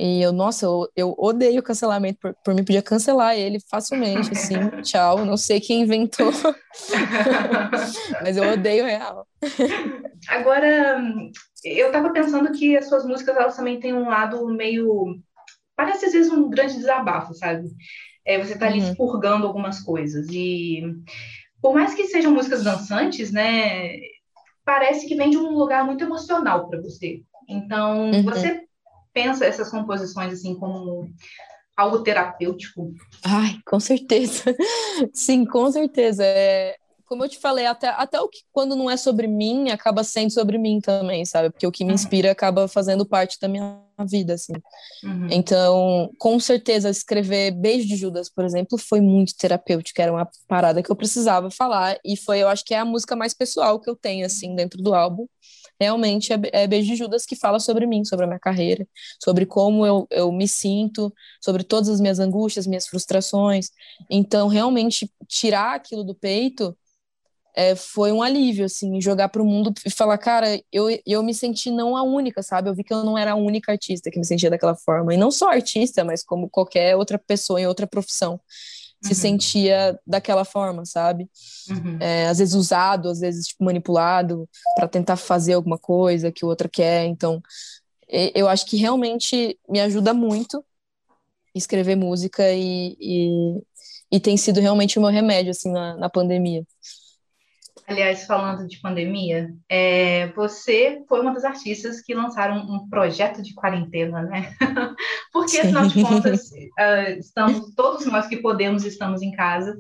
[0.03, 2.19] E eu, nossa, eu, eu odeio cancelamento.
[2.19, 5.27] Por, por mim, podia cancelar ele facilmente, assim, tchau.
[5.27, 6.33] Não sei quem inventou,
[8.23, 9.27] mas eu odeio real.
[10.27, 11.03] Agora,
[11.63, 15.19] eu estava pensando que as suas músicas, elas também têm um lado meio...
[15.77, 17.69] Parece, às vezes, um grande desabafo, sabe?
[18.25, 18.89] É, você está ali uhum.
[18.89, 20.27] expurgando algumas coisas.
[20.31, 20.83] E
[21.61, 23.99] por mais que sejam músicas dançantes, né?
[24.65, 27.21] Parece que vem de um lugar muito emocional para você.
[27.47, 28.23] Então, uhum.
[28.23, 28.63] você
[29.12, 31.11] pensa essas composições assim como
[31.77, 32.92] algo terapêutico?
[33.25, 34.44] Ai, com certeza.
[35.14, 36.25] Sim, com certeza.
[36.25, 36.77] É,
[37.11, 40.31] como eu te falei, até, até o que quando não é sobre mim, acaba sendo
[40.31, 41.51] sobre mim também, sabe?
[41.51, 41.96] Porque o que me uhum.
[41.96, 44.53] inspira acaba fazendo parte da minha vida, assim.
[45.03, 45.27] Uhum.
[45.29, 50.85] Então, com certeza, escrever Beijo de Judas, por exemplo, foi muito terapêutico, era uma parada
[50.85, 53.90] que eu precisava falar, e foi, eu acho que é a música mais pessoal que
[53.90, 55.27] eu tenho, assim, dentro do álbum
[55.81, 58.87] realmente é, é Beijo de Judas que fala sobre mim, sobre a minha carreira,
[59.18, 63.70] sobre como eu, eu me sinto, sobre todas as minhas angústias, minhas frustrações.
[64.11, 66.77] Então, realmente, tirar aquilo do peito
[67.55, 71.35] é, foi um alívio, assim, jogar para o mundo e falar, cara, eu, eu me
[71.35, 72.69] senti não a única, sabe?
[72.69, 75.15] Eu vi que eu não era a única artista que me sentia daquela forma.
[75.15, 78.41] E não só artista, mas como qualquer outra pessoa em outra profissão
[79.03, 79.15] se uhum.
[79.15, 81.29] sentia daquela forma, sabe?
[81.71, 81.97] Uhum.
[82.01, 86.49] É, às vezes usado, às vezes tipo, manipulado para tentar fazer alguma coisa que o
[86.49, 87.07] outro quer.
[87.07, 87.43] Então,
[88.35, 90.63] eu acho que realmente me ajuda muito
[91.55, 93.63] escrever música e, e,
[94.13, 96.65] e tem sido realmente o meu remédio assim na, na pandemia.
[97.90, 103.53] Aliás, falando de pandemia, é, você foi uma das artistas que lançaram um projeto de
[103.53, 104.55] quarentena, né?
[105.33, 109.76] Porque, afinal de contas, uh, estamos, todos nós que podemos estamos em casa.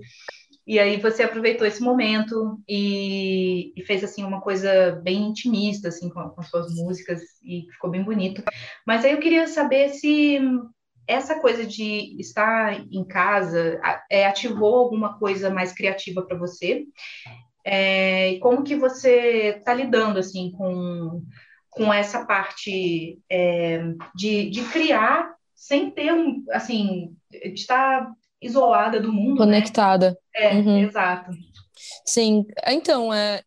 [0.66, 6.08] E aí você aproveitou esse momento e, e fez assim uma coisa bem intimista assim
[6.08, 8.42] com, com suas músicas e ficou bem bonito.
[8.84, 10.40] Mas aí eu queria saber se
[11.06, 16.86] essa coisa de estar em casa é, ativou alguma coisa mais criativa para você
[17.64, 21.22] é, e como que você está lidando assim com,
[21.68, 23.82] com essa parte é,
[24.14, 29.58] de, de criar sem ter um assim de estar isolada do mundo, né?
[29.58, 30.18] conectada.
[30.34, 30.42] Né?
[30.42, 30.78] É, uhum.
[30.78, 31.30] exato.
[32.04, 33.42] Sim, então é,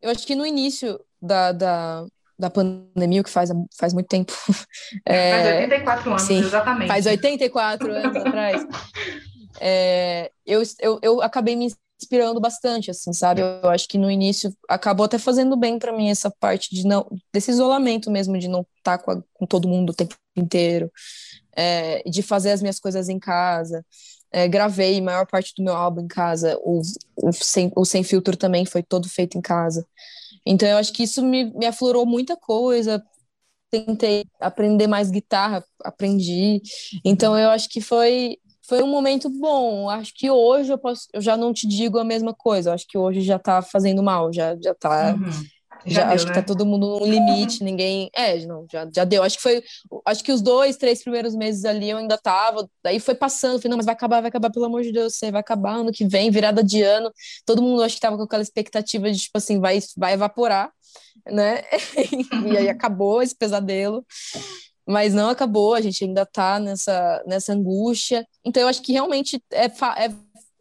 [0.00, 2.04] eu acho que no início da, da
[2.38, 4.32] da pandemia, que faz, faz muito tempo.
[5.06, 6.88] É, faz 84 anos, sim, exatamente.
[6.88, 8.66] Faz 84 anos atrás.
[9.60, 13.40] É, eu, eu, eu acabei me inspirando bastante, assim, sabe?
[13.40, 17.06] Eu acho que no início acabou até fazendo bem para mim essa parte de não
[17.32, 20.90] desse isolamento mesmo, de não estar tá com, com todo mundo o tempo inteiro,
[21.56, 23.84] é, de fazer as minhas coisas em casa.
[24.32, 26.80] É, gravei a maior parte do meu álbum em casa, o,
[27.16, 29.86] o, sem, o Sem Filtro também foi todo feito em casa.
[30.46, 33.02] Então eu acho que isso me, me aflorou muita coisa.
[33.70, 36.60] Tentei aprender mais guitarra, aprendi.
[37.04, 39.88] Então eu acho que foi foi um momento bom.
[39.90, 42.72] Acho que hoje eu posso, eu já não te digo a mesma coisa.
[42.72, 45.30] Acho que hoje já tá fazendo mal, já já tá uhum.
[45.86, 46.32] Já, já deu, acho né?
[46.32, 48.10] que tá todo mundo no limite, ninguém.
[48.14, 49.22] É, não, já, já deu.
[49.22, 49.62] Acho que foi.
[50.06, 52.68] Acho que os dois, três primeiros meses ali eu ainda tava.
[52.82, 55.30] Daí foi passando, falei, não, mas vai acabar, vai acabar, pelo amor de Deus, você
[55.30, 57.10] vai acabar ano que vem, virada de ano.
[57.44, 60.70] Todo mundo acho que tava com aquela expectativa de, tipo assim, vai, vai evaporar,
[61.26, 61.62] né?
[62.46, 64.04] e aí acabou esse pesadelo.
[64.86, 68.26] Mas não acabou, a gente ainda tá nessa, nessa angústia.
[68.44, 70.12] Então eu acho que realmente é, é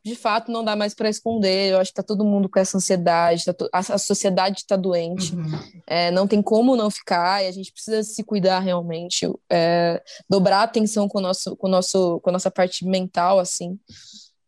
[0.03, 1.71] de fato não dá mais para esconder.
[1.71, 5.35] Eu acho que está todo mundo com essa ansiedade, tá a, a, sociedade está doente,
[5.35, 5.59] uhum.
[5.87, 10.59] é, não tem como não ficar, e a gente precisa se cuidar realmente, é, dobrar
[10.59, 13.79] a atenção com, o nosso, com, o nosso, com a nossa parte mental, assim,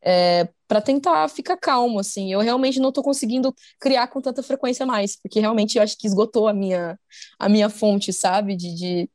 [0.03, 2.31] é, para tentar ficar calmo, assim.
[2.31, 6.07] Eu realmente não estou conseguindo criar com tanta frequência mais, porque realmente eu acho que
[6.07, 6.99] esgotou a minha,
[7.39, 8.55] a minha fonte, sabe?
[8.55, 9.09] De, de...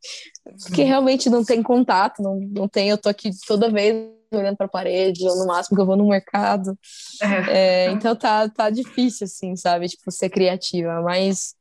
[0.63, 0.89] Porque uhum.
[0.89, 4.71] realmente não tem contato, não, não tem, eu tô aqui toda vez olhando para a
[4.71, 6.79] parede, ou no máximo que eu vou no mercado.
[7.21, 7.87] É.
[7.87, 9.89] É, então tá, tá difícil, assim, sabe?
[9.89, 11.55] Tipo, ser criativa, mas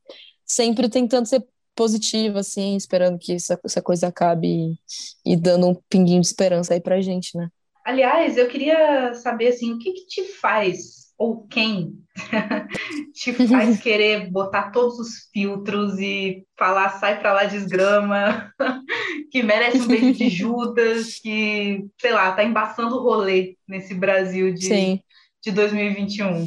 [0.44, 5.74] sempre tentando ser positiva, assim, esperando que essa, essa coisa acabe e, e dando um
[5.88, 7.48] pinguinho de esperança aí pra gente, né?
[7.84, 11.98] Aliás, eu queria saber, assim, o que que te faz ou quem
[13.12, 18.52] te faz querer botar todos os filtros e falar sai para lá desgrama,
[19.30, 24.54] que merece um beijo de Judas, que, sei lá, tá embaçando o rolê nesse Brasil
[24.54, 25.00] de, Sim.
[25.42, 26.46] de 2021.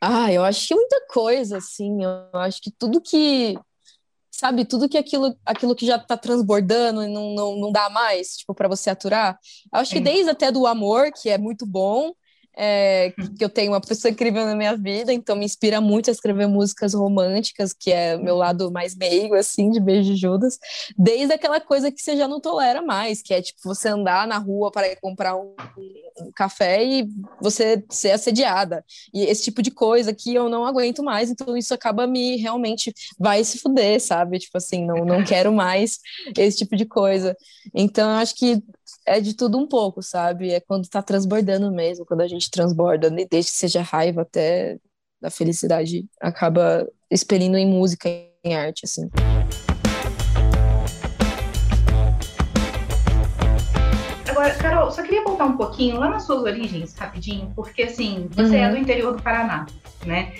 [0.00, 3.56] Ah, eu acho que muita coisa, assim, eu acho que tudo que
[4.32, 8.38] sabe, tudo que aquilo, aquilo que já tá transbordando e não, não, não dá mais,
[8.38, 9.38] tipo, para você aturar.
[9.72, 12.12] Eu acho que desde até do amor, que é muito bom,
[12.56, 16.12] é, que eu tenho uma pessoa incrível na minha vida, então me inspira muito a
[16.12, 20.58] escrever músicas românticas, que é meu lado mais meigo, assim, de Beijo de Judas,
[20.96, 24.38] desde aquela coisa que você já não tolera mais, que é tipo você andar na
[24.38, 25.54] rua para comprar um,
[26.20, 27.08] um, café e
[27.40, 28.84] você ser assediada,
[29.14, 32.92] e esse tipo de coisa que eu não aguento mais, então isso acaba me realmente
[33.18, 34.38] vai se fuder, sabe?
[34.38, 35.98] Tipo assim, não, não quero mais
[36.36, 37.36] esse tipo de coisa.
[37.74, 38.62] Então, eu acho que
[39.06, 40.50] é de tudo um pouco, sabe?
[40.50, 44.78] É quando tá transbordando mesmo, quando a gente transborda, desde que seja raiva até
[45.22, 48.08] a felicidade, acaba expelindo em música,
[48.44, 49.08] em arte, assim.
[54.28, 58.56] Agora, Carol, só queria voltar um pouquinho lá nas suas origens, rapidinho, porque assim, você
[58.56, 58.64] é uhum.
[58.64, 59.66] é do interior do Paraná,
[60.06, 60.32] né?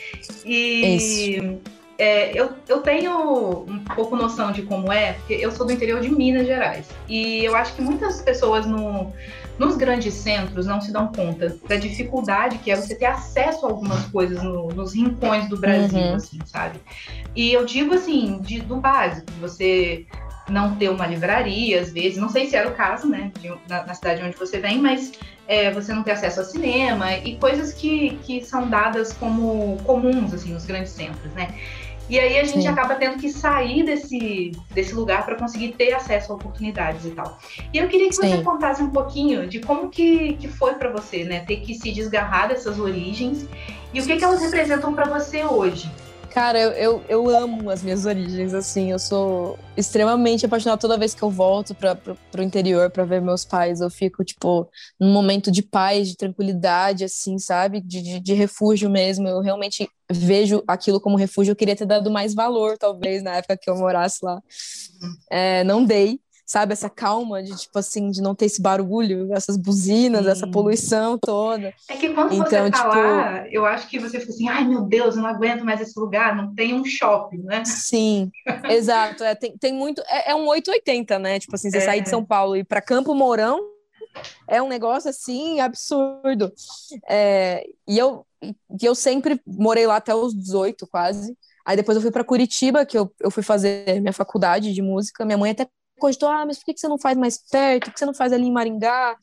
[0.45, 1.82] E Isso.
[1.99, 6.01] É, eu, eu tenho um pouco noção de como é, porque eu sou do interior
[6.01, 6.89] de Minas Gerais.
[7.09, 9.13] E eu acho que muitas pessoas no,
[9.59, 13.69] nos grandes centros não se dão conta da dificuldade que é você ter acesso a
[13.69, 16.15] algumas coisas no, nos rincões do Brasil, uhum.
[16.15, 16.81] assim, sabe?
[17.37, 20.07] E eu digo assim, de, do básico, você
[20.49, 23.85] não ter uma livraria, às vezes, não sei se era o caso, né, de, na,
[23.85, 25.13] na, cidade onde você vem, mas
[25.47, 30.35] é, você não ter acesso ao cinema e coisas que, que são dadas como comuns,
[30.35, 31.55] assim, nos grandes centros, né?
[32.09, 32.69] E aí a gente Sim.
[32.69, 37.39] acaba tendo que sair desse, desse lugar para conseguir ter acesso a oportunidades e tal.
[37.73, 38.29] E eu queria que Sim.
[38.29, 41.41] você contasse um pouquinho de como que, que foi para você, né?
[41.47, 43.47] Ter que se desgarrar dessas origens
[43.95, 45.91] e o que, que elas representam para você hoje.
[46.33, 50.81] Cara, eu, eu, eu, amo as minhas origens, assim, eu sou extremamente apaixonada.
[50.81, 54.67] Toda vez que eu volto para o interior para ver meus pais, eu fico, tipo,
[54.99, 59.87] num momento de paz, de tranquilidade, assim, sabe, de, de, de refúgio mesmo, eu realmente
[60.11, 63.77] vejo aquilo como refúgio, eu queria ter dado mais valor, talvez, na época que eu
[63.77, 64.41] morasse lá,
[65.31, 66.19] é, não dei,
[66.53, 66.75] sabe?
[66.75, 70.31] Essa calma de, tipo assim, de não ter esse barulho, essas buzinas, Sim.
[70.31, 71.73] essa poluição toda.
[71.89, 72.89] É que quando então, você tá tipo...
[72.89, 75.99] lá, eu acho que você fica assim, ai meu Deus, eu não aguento mais esse
[75.99, 77.65] lugar, não tem um shopping, né?
[77.65, 78.31] Sim,
[78.69, 79.25] exato.
[79.25, 80.03] É, tem, tem muito.
[80.07, 81.41] É, é um 880, né?
[81.41, 81.81] Tipo assim, você é.
[81.81, 83.59] sair de São Paulo e ir para Campo Mourão
[84.47, 86.53] é um negócio assim absurdo.
[87.09, 91.35] É, e eu, e eu sempre morei lá até os 18, quase.
[91.65, 95.25] Aí depois eu fui para Curitiba, que eu, eu fui fazer minha faculdade de música.
[95.25, 95.67] Minha mãe até
[96.03, 97.85] cogitou, ah, mas por que você não faz mais perto?
[97.85, 99.17] Por que você não faz ali em Maringá?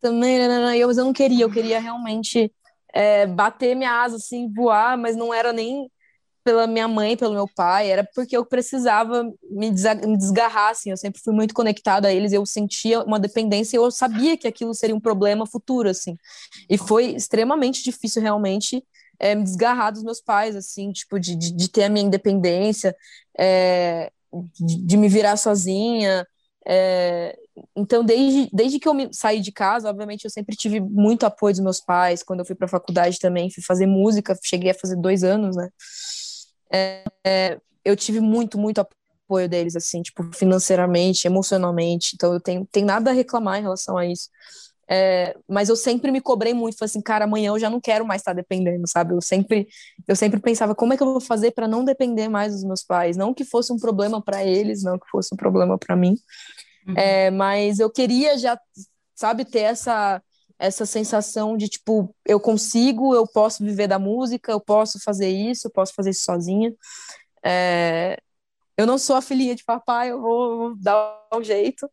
[0.00, 0.78] Também, né, né, né.
[0.78, 2.50] eu, mas eu não queria, eu queria realmente
[2.92, 5.90] é, bater minha asa, assim, voar, mas não era nem
[6.44, 11.20] pela minha mãe, pelo meu pai, era porque eu precisava me, desgarrar, assim, eu sempre
[11.22, 15.00] fui muito conectada a eles, eu sentia uma dependência eu sabia que aquilo seria um
[15.00, 16.16] problema futuro, assim,
[16.68, 18.82] e foi extremamente difícil, realmente,
[19.20, 22.96] é, me desgarrar dos meus pais, assim, tipo, de, de, de ter a minha independência,
[23.38, 24.10] é,
[24.58, 26.26] de, me virar sozinha,
[26.66, 27.36] é,
[27.76, 31.54] então, desde, desde que eu me, saí de casa, obviamente, eu sempre tive muito apoio
[31.54, 32.22] dos meus pais.
[32.22, 35.56] Quando eu fui para a faculdade também, fui fazer música, cheguei a fazer dois anos,
[35.56, 35.68] né?
[36.72, 42.12] É, é, eu tive muito, muito apoio deles, assim, tipo, financeiramente, emocionalmente.
[42.14, 44.28] Então, eu tenho, tenho nada a reclamar em relação a isso.
[44.94, 48.04] É, mas eu sempre me cobrei muito, falei assim, cara, amanhã eu já não quero
[48.04, 49.14] mais estar dependendo, sabe?
[49.14, 49.66] Eu sempre,
[50.06, 52.82] eu sempre pensava, como é que eu vou fazer para não depender mais dos meus
[52.82, 53.16] pais?
[53.16, 56.14] Não que fosse um problema para eles, não que fosse um problema para mim.
[56.86, 56.94] Uhum.
[56.94, 58.60] É, mas eu queria já,
[59.14, 60.22] sabe, ter essa
[60.58, 65.66] essa sensação de tipo, eu consigo, eu posso viver da música, eu posso fazer isso,
[65.66, 66.72] eu posso fazer isso sozinha.
[67.44, 68.16] É,
[68.76, 71.88] eu não sou a filhinha de papai, eu vou, vou dar um jeito.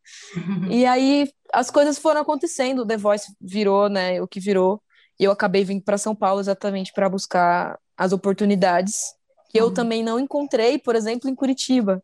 [0.70, 4.82] E aí as coisas foram acontecendo, o The Voice virou, né, o que virou,
[5.20, 9.14] e eu acabei vindo para São Paulo exatamente para buscar as oportunidades
[9.50, 9.74] que eu uhum.
[9.74, 12.02] também não encontrei, por exemplo, em Curitiba.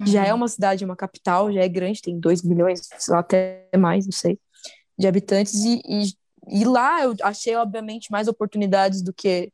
[0.00, 0.06] Uhum.
[0.06, 0.38] Já é uhum.
[0.38, 2.80] uma cidade, uma capital, já é grande, tem 2 milhões,
[3.12, 4.38] até mais, não sei,
[4.98, 9.52] de habitantes, e, e, e, lá eu achei, obviamente, mais oportunidades do que,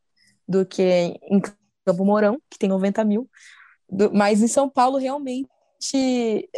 [0.48, 1.42] do que em
[1.84, 3.28] Campo Mourão, que tem 90 mil,
[3.94, 5.48] do, mas em São Paulo, realmente,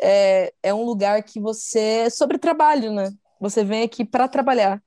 [0.03, 3.12] é, é um lugar que você é sobre trabalho, né?
[3.40, 4.83] Você vem aqui para trabalhar.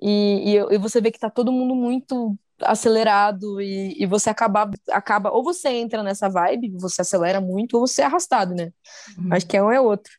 [0.00, 4.70] E, e, e, você vê que está todo mundo muito acelerado e, e, você acaba,
[4.90, 8.72] acaba, ou você entra nessa vibe, você acelera muito, ou você é arrastado, né?
[9.18, 9.32] Uhum.
[9.32, 10.12] Acho que é um é outro.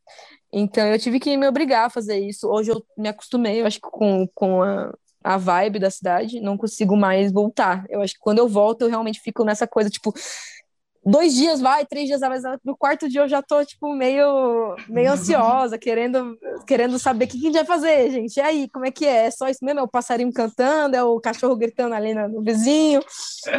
[0.51, 2.47] Então eu tive que me obrigar a fazer isso.
[2.47, 4.91] Hoje eu me acostumei, eu acho que com, com a,
[5.23, 7.85] a vibe da cidade, não consigo mais voltar.
[7.89, 10.13] Eu acho que quando eu volto, eu realmente fico nessa coisa, tipo,
[11.08, 15.12] dois dias vai, três dias vai, no quarto dia eu já tô, tipo, meio, meio
[15.12, 18.36] ansiosa, querendo, querendo saber o que, a gente vai fazer, gente.
[18.36, 19.28] E aí, como é que é?
[19.28, 19.80] É só isso mesmo?
[19.80, 23.02] É o passarinho cantando, é o cachorro gritando ali no, no vizinho?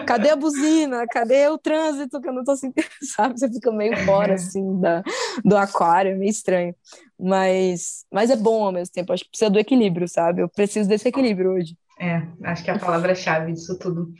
[0.07, 1.07] Cadê a buzina?
[1.07, 3.39] Cadê o trânsito que eu não tô sentindo, sabe?
[3.39, 5.03] Você fica meio fora, assim, da,
[5.43, 6.75] do aquário, é meio estranho.
[7.19, 10.43] Mas, mas é bom ao mesmo tempo, acho que precisa do equilíbrio, sabe?
[10.43, 11.77] Eu preciso desse equilíbrio hoje.
[12.01, 14.13] É, acho que é a palavra-chave disso tudo.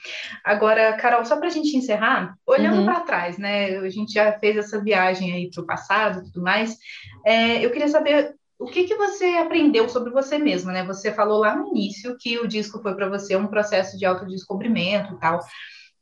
[0.45, 2.85] Agora, Carol, só para a gente encerrar, olhando uhum.
[2.85, 3.77] para trás, né?
[3.79, 6.77] A gente já fez essa viagem aí para o passado e tudo mais.
[7.25, 10.85] É, eu queria saber o que, que você aprendeu sobre você mesma, né?
[10.85, 15.15] Você falou lá no início que o disco foi para você um processo de autodescobrimento
[15.15, 15.41] e tal.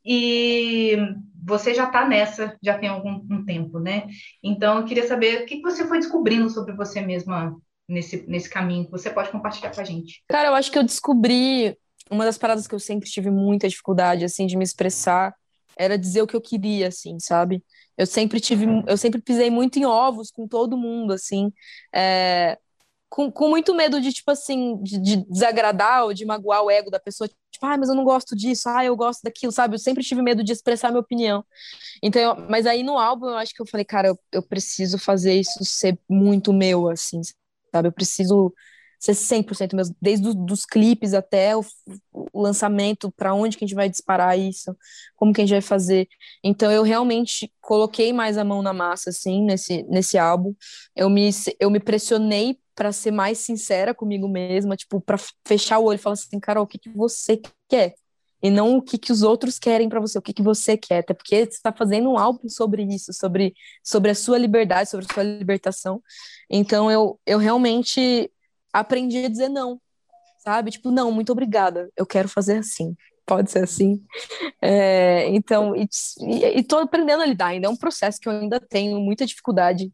[0.03, 0.97] E
[1.45, 4.07] você já está nessa, já tem algum um tempo, né?
[4.43, 7.55] Então, eu queria saber o que, que você foi descobrindo sobre você mesma
[7.87, 10.23] nesse, nesse caminho que você pode compartilhar com a gente?
[10.27, 11.77] Cara, eu acho que eu descobri
[12.09, 15.33] uma das paradas que eu sempre tive muita dificuldade, assim, de me expressar,
[15.77, 17.63] era dizer o que eu queria, assim, sabe?
[17.97, 21.51] Eu sempre tive, eu sempre pisei muito em ovos com todo mundo, assim,
[21.93, 22.57] é,
[23.09, 26.89] com, com muito medo de, tipo assim, de, de, desagradar ou de magoar o ego
[26.89, 29.75] da pessoa, tipo, ah, mas eu não gosto disso, ah, eu gosto daquilo, sabe?
[29.75, 31.45] Eu sempre tive medo de expressar minha opinião.
[32.01, 35.33] Então, mas aí no álbum eu acho que eu falei, cara, eu, eu preciso fazer
[35.39, 37.21] isso ser muito meu, assim,
[37.71, 37.87] sabe?
[37.89, 38.53] Eu preciso
[38.99, 41.63] ser 100% mesmo, desde os clipes até o,
[42.33, 44.75] o lançamento, para onde que a gente vai disparar isso,
[45.15, 46.07] como que a gente vai fazer.
[46.43, 50.53] Então eu realmente coloquei mais a mão na massa assim nesse nesse álbum.
[50.95, 55.85] Eu me eu me pressionei para ser mais sincera comigo mesma, tipo, para fechar o
[55.85, 57.95] olho e falar assim, Carol, o que que você quer?
[58.41, 60.99] E não o que, que os outros querem para você, o que, que você quer,
[60.99, 65.07] até porque você está fazendo um álbum sobre isso, sobre, sobre a sua liberdade, sobre
[65.09, 66.01] a sua libertação.
[66.49, 68.31] Então eu, eu realmente
[68.71, 69.81] aprendi a dizer não,
[70.39, 70.71] sabe?
[70.71, 72.95] Tipo, não, muito obrigada, eu quero fazer assim,
[73.25, 74.03] pode ser assim.
[74.61, 75.87] É, então, e,
[76.21, 79.25] e, e tô aprendendo a lidar, ainda é um processo que eu ainda tenho muita
[79.25, 79.91] dificuldade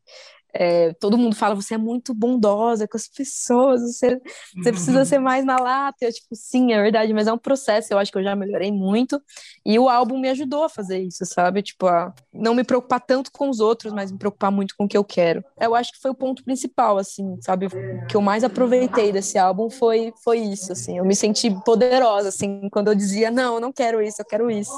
[0.53, 4.21] é, todo mundo fala, você é muito bondosa com as pessoas, você,
[4.55, 5.05] você precisa uhum.
[5.05, 5.97] ser mais na lata.
[6.01, 8.71] Eu, tipo, sim, é verdade, mas é um processo, eu acho que eu já melhorei
[8.71, 9.19] muito.
[9.65, 11.63] E o álbum me ajudou a fazer isso, sabe?
[11.63, 14.87] Tipo, a não me preocupar tanto com os outros, mas me preocupar muito com o
[14.87, 15.43] que eu quero.
[15.59, 17.65] Eu acho que foi o ponto principal, assim, sabe?
[17.65, 20.99] O que eu mais aproveitei desse álbum foi, foi isso, assim.
[20.99, 24.51] Eu me senti poderosa, assim, quando eu dizia, não, eu não quero isso, eu quero
[24.51, 24.73] isso.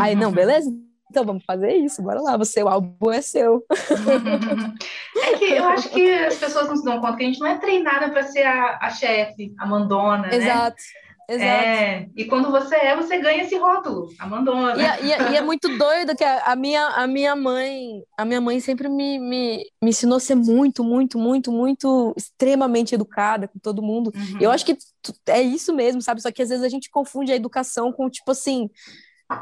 [0.00, 0.34] Aí, não, uhum.
[0.34, 0.87] beleza?
[1.10, 3.64] Então vamos fazer isso, bora lá, você, o álbum é seu.
[5.20, 7.48] É que eu acho que as pessoas não se dão conta que a gente não
[7.48, 10.76] é treinada para ser a, a chefe, a mandona, Exato.
[10.76, 11.08] né?
[11.30, 11.52] Exato.
[11.52, 14.74] É, e quando você é, você ganha esse rótulo, a mandona.
[14.98, 18.40] E, e, e é muito doido que a, a, minha, a minha mãe, a minha
[18.40, 23.58] mãe sempre me, me, me ensinou a ser muito, muito, muito, muito extremamente educada com
[23.58, 24.10] todo mundo.
[24.14, 24.38] Uhum.
[24.40, 24.78] Eu acho que
[25.26, 26.22] é isso mesmo, sabe?
[26.22, 28.70] Só que às vezes a gente confunde a educação com, tipo assim,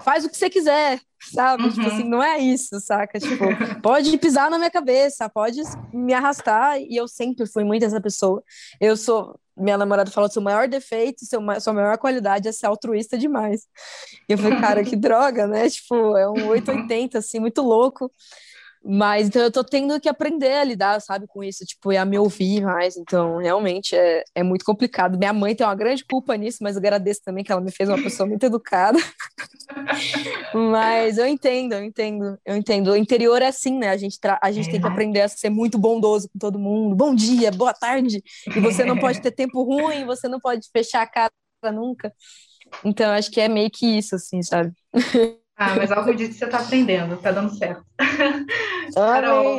[0.02, 1.00] faz o que você quiser,
[1.32, 1.64] sabe?
[1.64, 1.84] Tipo uhum.
[1.84, 3.18] Tipo assim, não é isso, saca?
[3.18, 3.44] Tipo,
[3.80, 5.60] pode pisar na minha cabeça, pode
[5.92, 8.42] me arrastar, e eu sempre fui muito essa pessoa.
[8.80, 13.16] Eu sou, minha namorada falou, seu maior defeito, seu, sua maior qualidade é ser altruísta
[13.16, 13.62] demais.
[14.28, 15.70] E eu falei, cara, que droga, né?
[15.70, 18.10] Tipo, é um 880, assim, muito louco.
[18.88, 22.04] Mas então eu tô tendo que aprender a lidar, sabe, com isso, tipo, e a
[22.04, 22.96] me ouvir mais.
[22.96, 25.18] Então, realmente é, é muito complicado.
[25.18, 27.88] Minha mãe tem uma grande culpa nisso, mas eu agradeço também que ela me fez
[27.88, 28.96] uma pessoa muito educada.
[30.54, 32.92] mas eu entendo, eu entendo, eu entendo.
[32.92, 33.88] O interior é assim, né?
[33.88, 36.94] A gente, a gente tem que aprender a ser muito bondoso com todo mundo.
[36.94, 38.22] Bom dia, boa tarde.
[38.54, 41.32] E você não pode ter tempo ruim, você não pode fechar a cara
[41.72, 42.12] nunca.
[42.84, 44.72] Então, acho que é meio que isso, assim, sabe?
[45.56, 47.82] Ah, mas algo disso você está aprendendo, está dando certo.
[48.94, 49.58] Carol,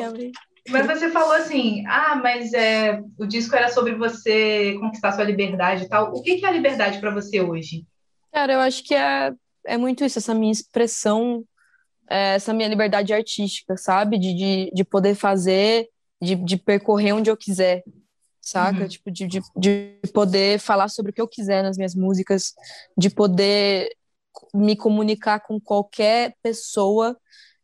[0.70, 5.86] Mas você falou assim, ah, mas é, o disco era sobre você conquistar sua liberdade
[5.86, 6.14] e tal.
[6.14, 7.84] O que, que é a liberdade para você hoje?
[8.32, 9.34] Cara, eu acho que é,
[9.66, 11.44] é muito isso, essa minha expressão,
[12.08, 14.20] é, essa minha liberdade artística, sabe?
[14.20, 15.90] De, de, de poder fazer,
[16.22, 17.84] de, de percorrer onde eu quiser,
[18.40, 18.82] saca?
[18.82, 18.88] Uhum.
[18.88, 22.54] Tipo, de, de, de poder falar sobre o que eu quiser nas minhas músicas,
[22.96, 23.90] de poder
[24.54, 27.18] me comunicar com qualquer pessoa,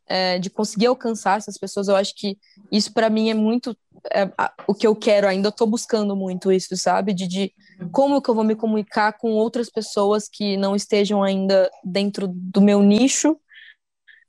[0.07, 1.87] é, de conseguir alcançar essas pessoas.
[1.87, 2.37] Eu acho que
[2.71, 3.75] isso para mim é muito
[4.11, 4.29] é,
[4.67, 5.47] o que eu quero ainda.
[5.47, 7.13] Eu estou buscando muito isso, sabe?
[7.13, 7.53] De, de
[7.91, 12.61] como que eu vou me comunicar com outras pessoas que não estejam ainda dentro do
[12.61, 13.37] meu nicho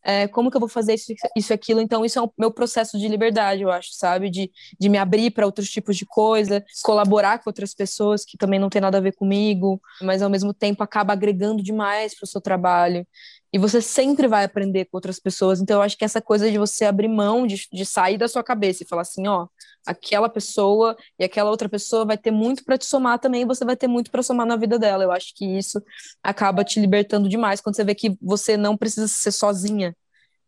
[0.05, 1.81] é, como que eu vou fazer isso, isso aquilo.
[1.81, 4.31] Então, isso é o meu processo de liberdade, eu acho, sabe?
[4.31, 8.61] De, de me abrir para outros tipos de coisa, colaborar com outras pessoas que também
[8.61, 12.29] não tem nada a ver comigo, mas ao mesmo tempo acaba agregando demais para o
[12.29, 13.07] seu trabalho.
[13.55, 15.61] E você sempre vai aprender com outras pessoas.
[15.61, 18.43] Então, eu acho que essa coisa de você abrir mão, de, de sair da sua
[18.43, 19.47] cabeça e falar assim: ó,
[19.87, 23.65] aquela pessoa e aquela outra pessoa vai ter muito para te somar também, e você
[23.65, 25.05] vai ter muito para somar na vida dela.
[25.05, 25.81] Eu acho que isso
[26.21, 29.97] acaba te libertando demais quando você vê que você não precisa ser sozinha,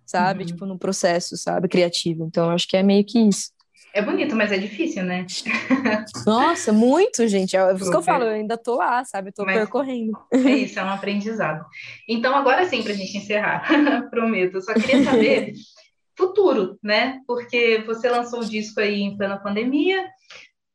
[0.04, 0.40] sabe?
[0.40, 0.46] Uhum.
[0.46, 1.68] Tipo, no processo, sabe?
[1.68, 2.24] Criativo.
[2.24, 3.52] Então, eu acho que é meio que isso.
[3.96, 5.24] É bonito, mas é difícil, né?
[6.26, 7.56] Nossa, muito, gente.
[7.56, 9.32] É isso que eu falo, eu ainda tô lá, sabe?
[9.32, 10.12] Tô mas percorrendo.
[10.30, 11.64] É isso, é um aprendizado.
[12.06, 13.66] Então, agora sim, pra gente encerrar,
[14.10, 14.56] prometo.
[14.56, 15.54] Eu só queria saber
[16.14, 17.20] futuro, né?
[17.26, 20.06] Porque você lançou o disco aí em plena pandemia,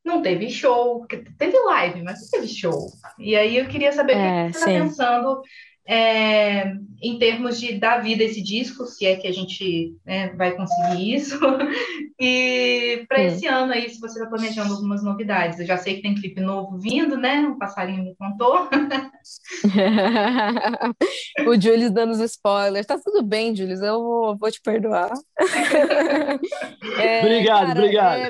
[0.03, 1.05] não teve show,
[1.37, 2.87] teve live, mas não teve show.
[3.19, 5.41] E aí eu queria saber é, o que você está pensando
[5.87, 10.33] é, em termos de dar vida a esse disco, se é que a gente né,
[10.35, 11.39] vai conseguir isso.
[12.19, 15.59] e para esse ano aí, se você está planejando algumas novidades.
[15.59, 17.39] Eu já sei que tem clipe novo vindo, né?
[17.39, 18.69] Um passarinho me contou.
[21.47, 22.85] o Julius dando os spoilers.
[22.85, 25.11] Tá tudo bem, Julius, eu vou, vou te perdoar.
[26.99, 28.19] é, obrigado, cara, obrigado.
[28.19, 28.29] É...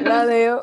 [0.00, 0.60] Valeu.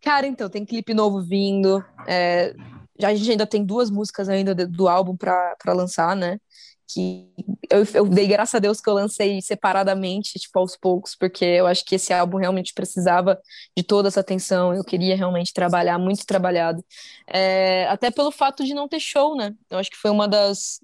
[0.00, 1.84] Cara, então, tem clipe novo vindo.
[2.06, 2.54] É,
[3.02, 6.38] a gente ainda tem duas músicas ainda do álbum para lançar, né?
[6.88, 7.32] Que
[7.70, 11.66] eu, eu dei graças a Deus que eu lancei separadamente, tipo, aos poucos, porque eu
[11.66, 13.38] acho que esse álbum realmente precisava
[13.76, 14.72] de toda essa atenção.
[14.74, 16.84] Eu queria realmente trabalhar, muito trabalhado.
[17.26, 19.54] É, até pelo fato de não ter show, né?
[19.70, 20.80] Eu acho que foi uma das,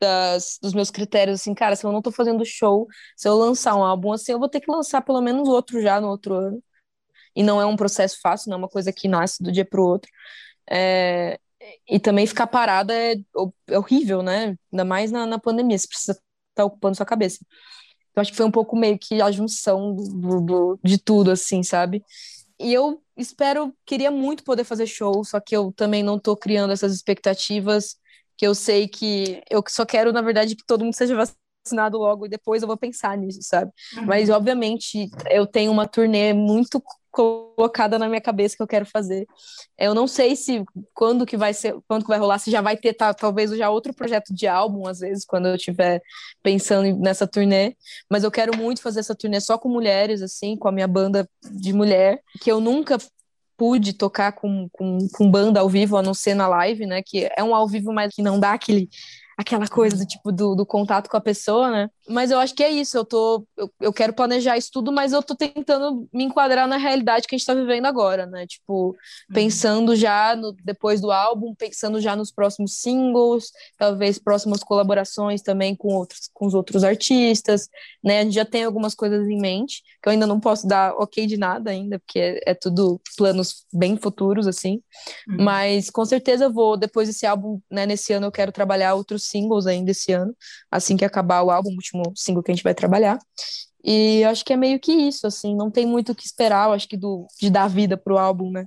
[0.00, 3.76] das, dos meus critérios, assim, cara, se eu não tô fazendo show, se eu lançar
[3.76, 6.62] um álbum assim, eu vou ter que lançar pelo menos outro já no outro ano.
[7.34, 9.82] E não é um processo fácil, não é uma coisa que nasce do dia pro
[9.84, 10.10] outro.
[10.70, 11.38] É,
[11.88, 13.14] e também ficar parada é,
[13.68, 14.56] é, horrível, né?
[14.72, 16.22] Ainda mais na, na pandemia, você precisa estar
[16.54, 17.44] tá ocupando sua cabeça.
[18.10, 21.62] Então, acho que foi um pouco meio que a junção do, do, de tudo, assim,
[21.62, 22.04] sabe?
[22.58, 26.72] E eu espero, queria muito poder fazer show, só que eu também não tô criando
[26.72, 27.96] essas expectativas,
[28.36, 32.26] que eu sei que eu só quero, na verdade, que todo mundo seja vacinado logo
[32.26, 33.72] e depois eu vou pensar nisso, sabe?
[33.96, 34.06] Uhum.
[34.06, 36.82] Mas, obviamente, eu tenho uma turnê muito
[37.12, 39.26] colocada na minha cabeça que eu quero fazer.
[39.78, 42.76] Eu não sei se quando que vai ser, quando que vai rolar, se já vai
[42.76, 46.00] ter tá, talvez já outro projeto de álbum às vezes quando eu estiver
[46.42, 47.76] pensando nessa turnê,
[48.10, 51.28] mas eu quero muito fazer essa turnê só com mulheres assim, com a minha banda
[51.50, 52.98] de mulher, que eu nunca
[53.56, 57.02] pude tocar com, com, com banda ao vivo, a não ser na live, né?
[57.04, 58.88] Que é um ao vivo, mas que não dá aquele
[59.36, 61.90] aquela coisa do tipo do, do, contato com a pessoa, né?
[62.08, 65.12] Mas eu acho que é isso, eu tô eu, eu quero planejar isso tudo, mas
[65.12, 68.46] eu tô tentando me enquadrar na realidade que a gente tá vivendo agora, né?
[68.46, 68.94] Tipo, uhum.
[69.32, 75.74] pensando já no, depois do álbum, pensando já nos próximos singles, talvez próximas colaborações também
[75.74, 77.68] com outros com os outros artistas,
[78.02, 78.20] né?
[78.20, 81.26] A gente já tem algumas coisas em mente, que eu ainda não posso dar OK
[81.26, 84.82] de nada ainda, porque é, é tudo planos bem futuros assim.
[85.28, 85.44] Uhum.
[85.44, 89.21] Mas com certeza eu vou depois desse álbum, né, nesse ano eu quero trabalhar outros
[89.28, 90.34] singles ainda esse ano,
[90.70, 93.18] assim que acabar o álbum, o último single que a gente vai trabalhar.
[93.84, 96.88] E acho que é meio que isso, assim, não tem muito o que esperar, acho
[96.88, 98.64] que do, de dar vida pro álbum, né?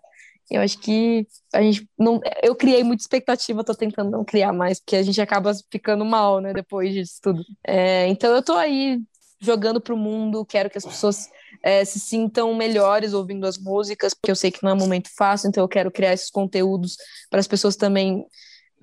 [0.49, 2.19] Eu acho que a gente não.
[2.43, 6.39] Eu criei muita expectativa, tô tentando não criar mais, porque a gente acaba ficando mal,
[6.39, 7.43] né, depois disso tudo.
[7.65, 8.99] É, então eu tô aí
[9.39, 11.29] jogando pro mundo, quero que as pessoas
[11.63, 15.09] é, se sintam melhores ouvindo as músicas, porque eu sei que não é um momento
[15.15, 16.95] fácil, então eu quero criar esses conteúdos
[17.29, 18.25] para as pessoas também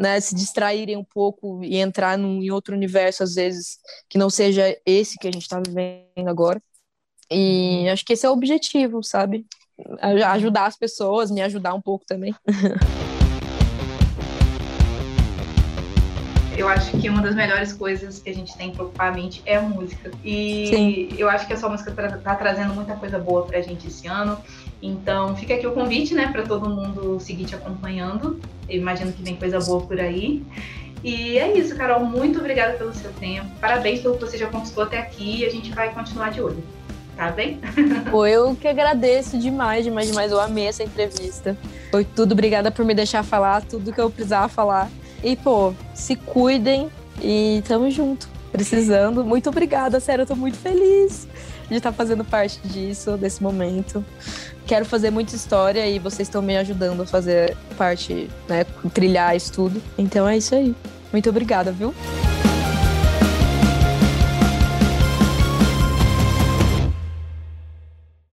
[0.03, 3.79] né, se distraírem um pouco e entrar num, em outro universo, às vezes,
[4.09, 6.61] que não seja esse que a gente está vivendo agora.
[7.31, 9.47] E acho que esse é o objetivo, sabe?
[10.01, 12.35] Ajudar as pessoas, me ajudar um pouco também.
[16.57, 19.43] Eu acho que uma das melhores coisas que a gente tem que preocupar a mente
[19.47, 20.11] é a música.
[20.23, 21.09] E Sim.
[21.17, 24.07] eu acho que a sua música está tá trazendo muita coisa boa pra gente esse
[24.07, 24.39] ano.
[24.83, 28.41] Então fica aqui o convite, né, para todo mundo seguir te acompanhando.
[28.69, 30.43] Eu imagino que vem coisa boa por aí.
[31.05, 32.05] E é isso, Carol.
[32.05, 33.47] Muito obrigada pelo seu tempo.
[33.61, 36.63] Parabéns pelo que você já conquistou até aqui e a gente vai continuar de olho.
[37.17, 37.61] Tá bem?
[38.11, 40.33] Pô, eu que agradeço demais, demais, demais.
[40.33, 41.57] Eu amei essa entrevista.
[41.91, 42.33] Foi tudo.
[42.33, 44.91] Obrigada por me deixar falar tudo que eu precisava falar.
[45.23, 48.29] E, pô, se cuidem e tamo junto.
[48.51, 49.25] Precisando.
[49.25, 50.23] Muito obrigada, sério.
[50.23, 51.29] Eu tô muito feliz
[51.69, 54.05] de estar fazendo parte disso, desse momento.
[54.67, 58.65] Quero fazer muita história e vocês estão me ajudando a fazer parte, né?
[58.95, 59.83] Trilhar tudo.
[59.99, 60.75] Então é isso aí.
[61.13, 61.95] Muito obrigada, viu?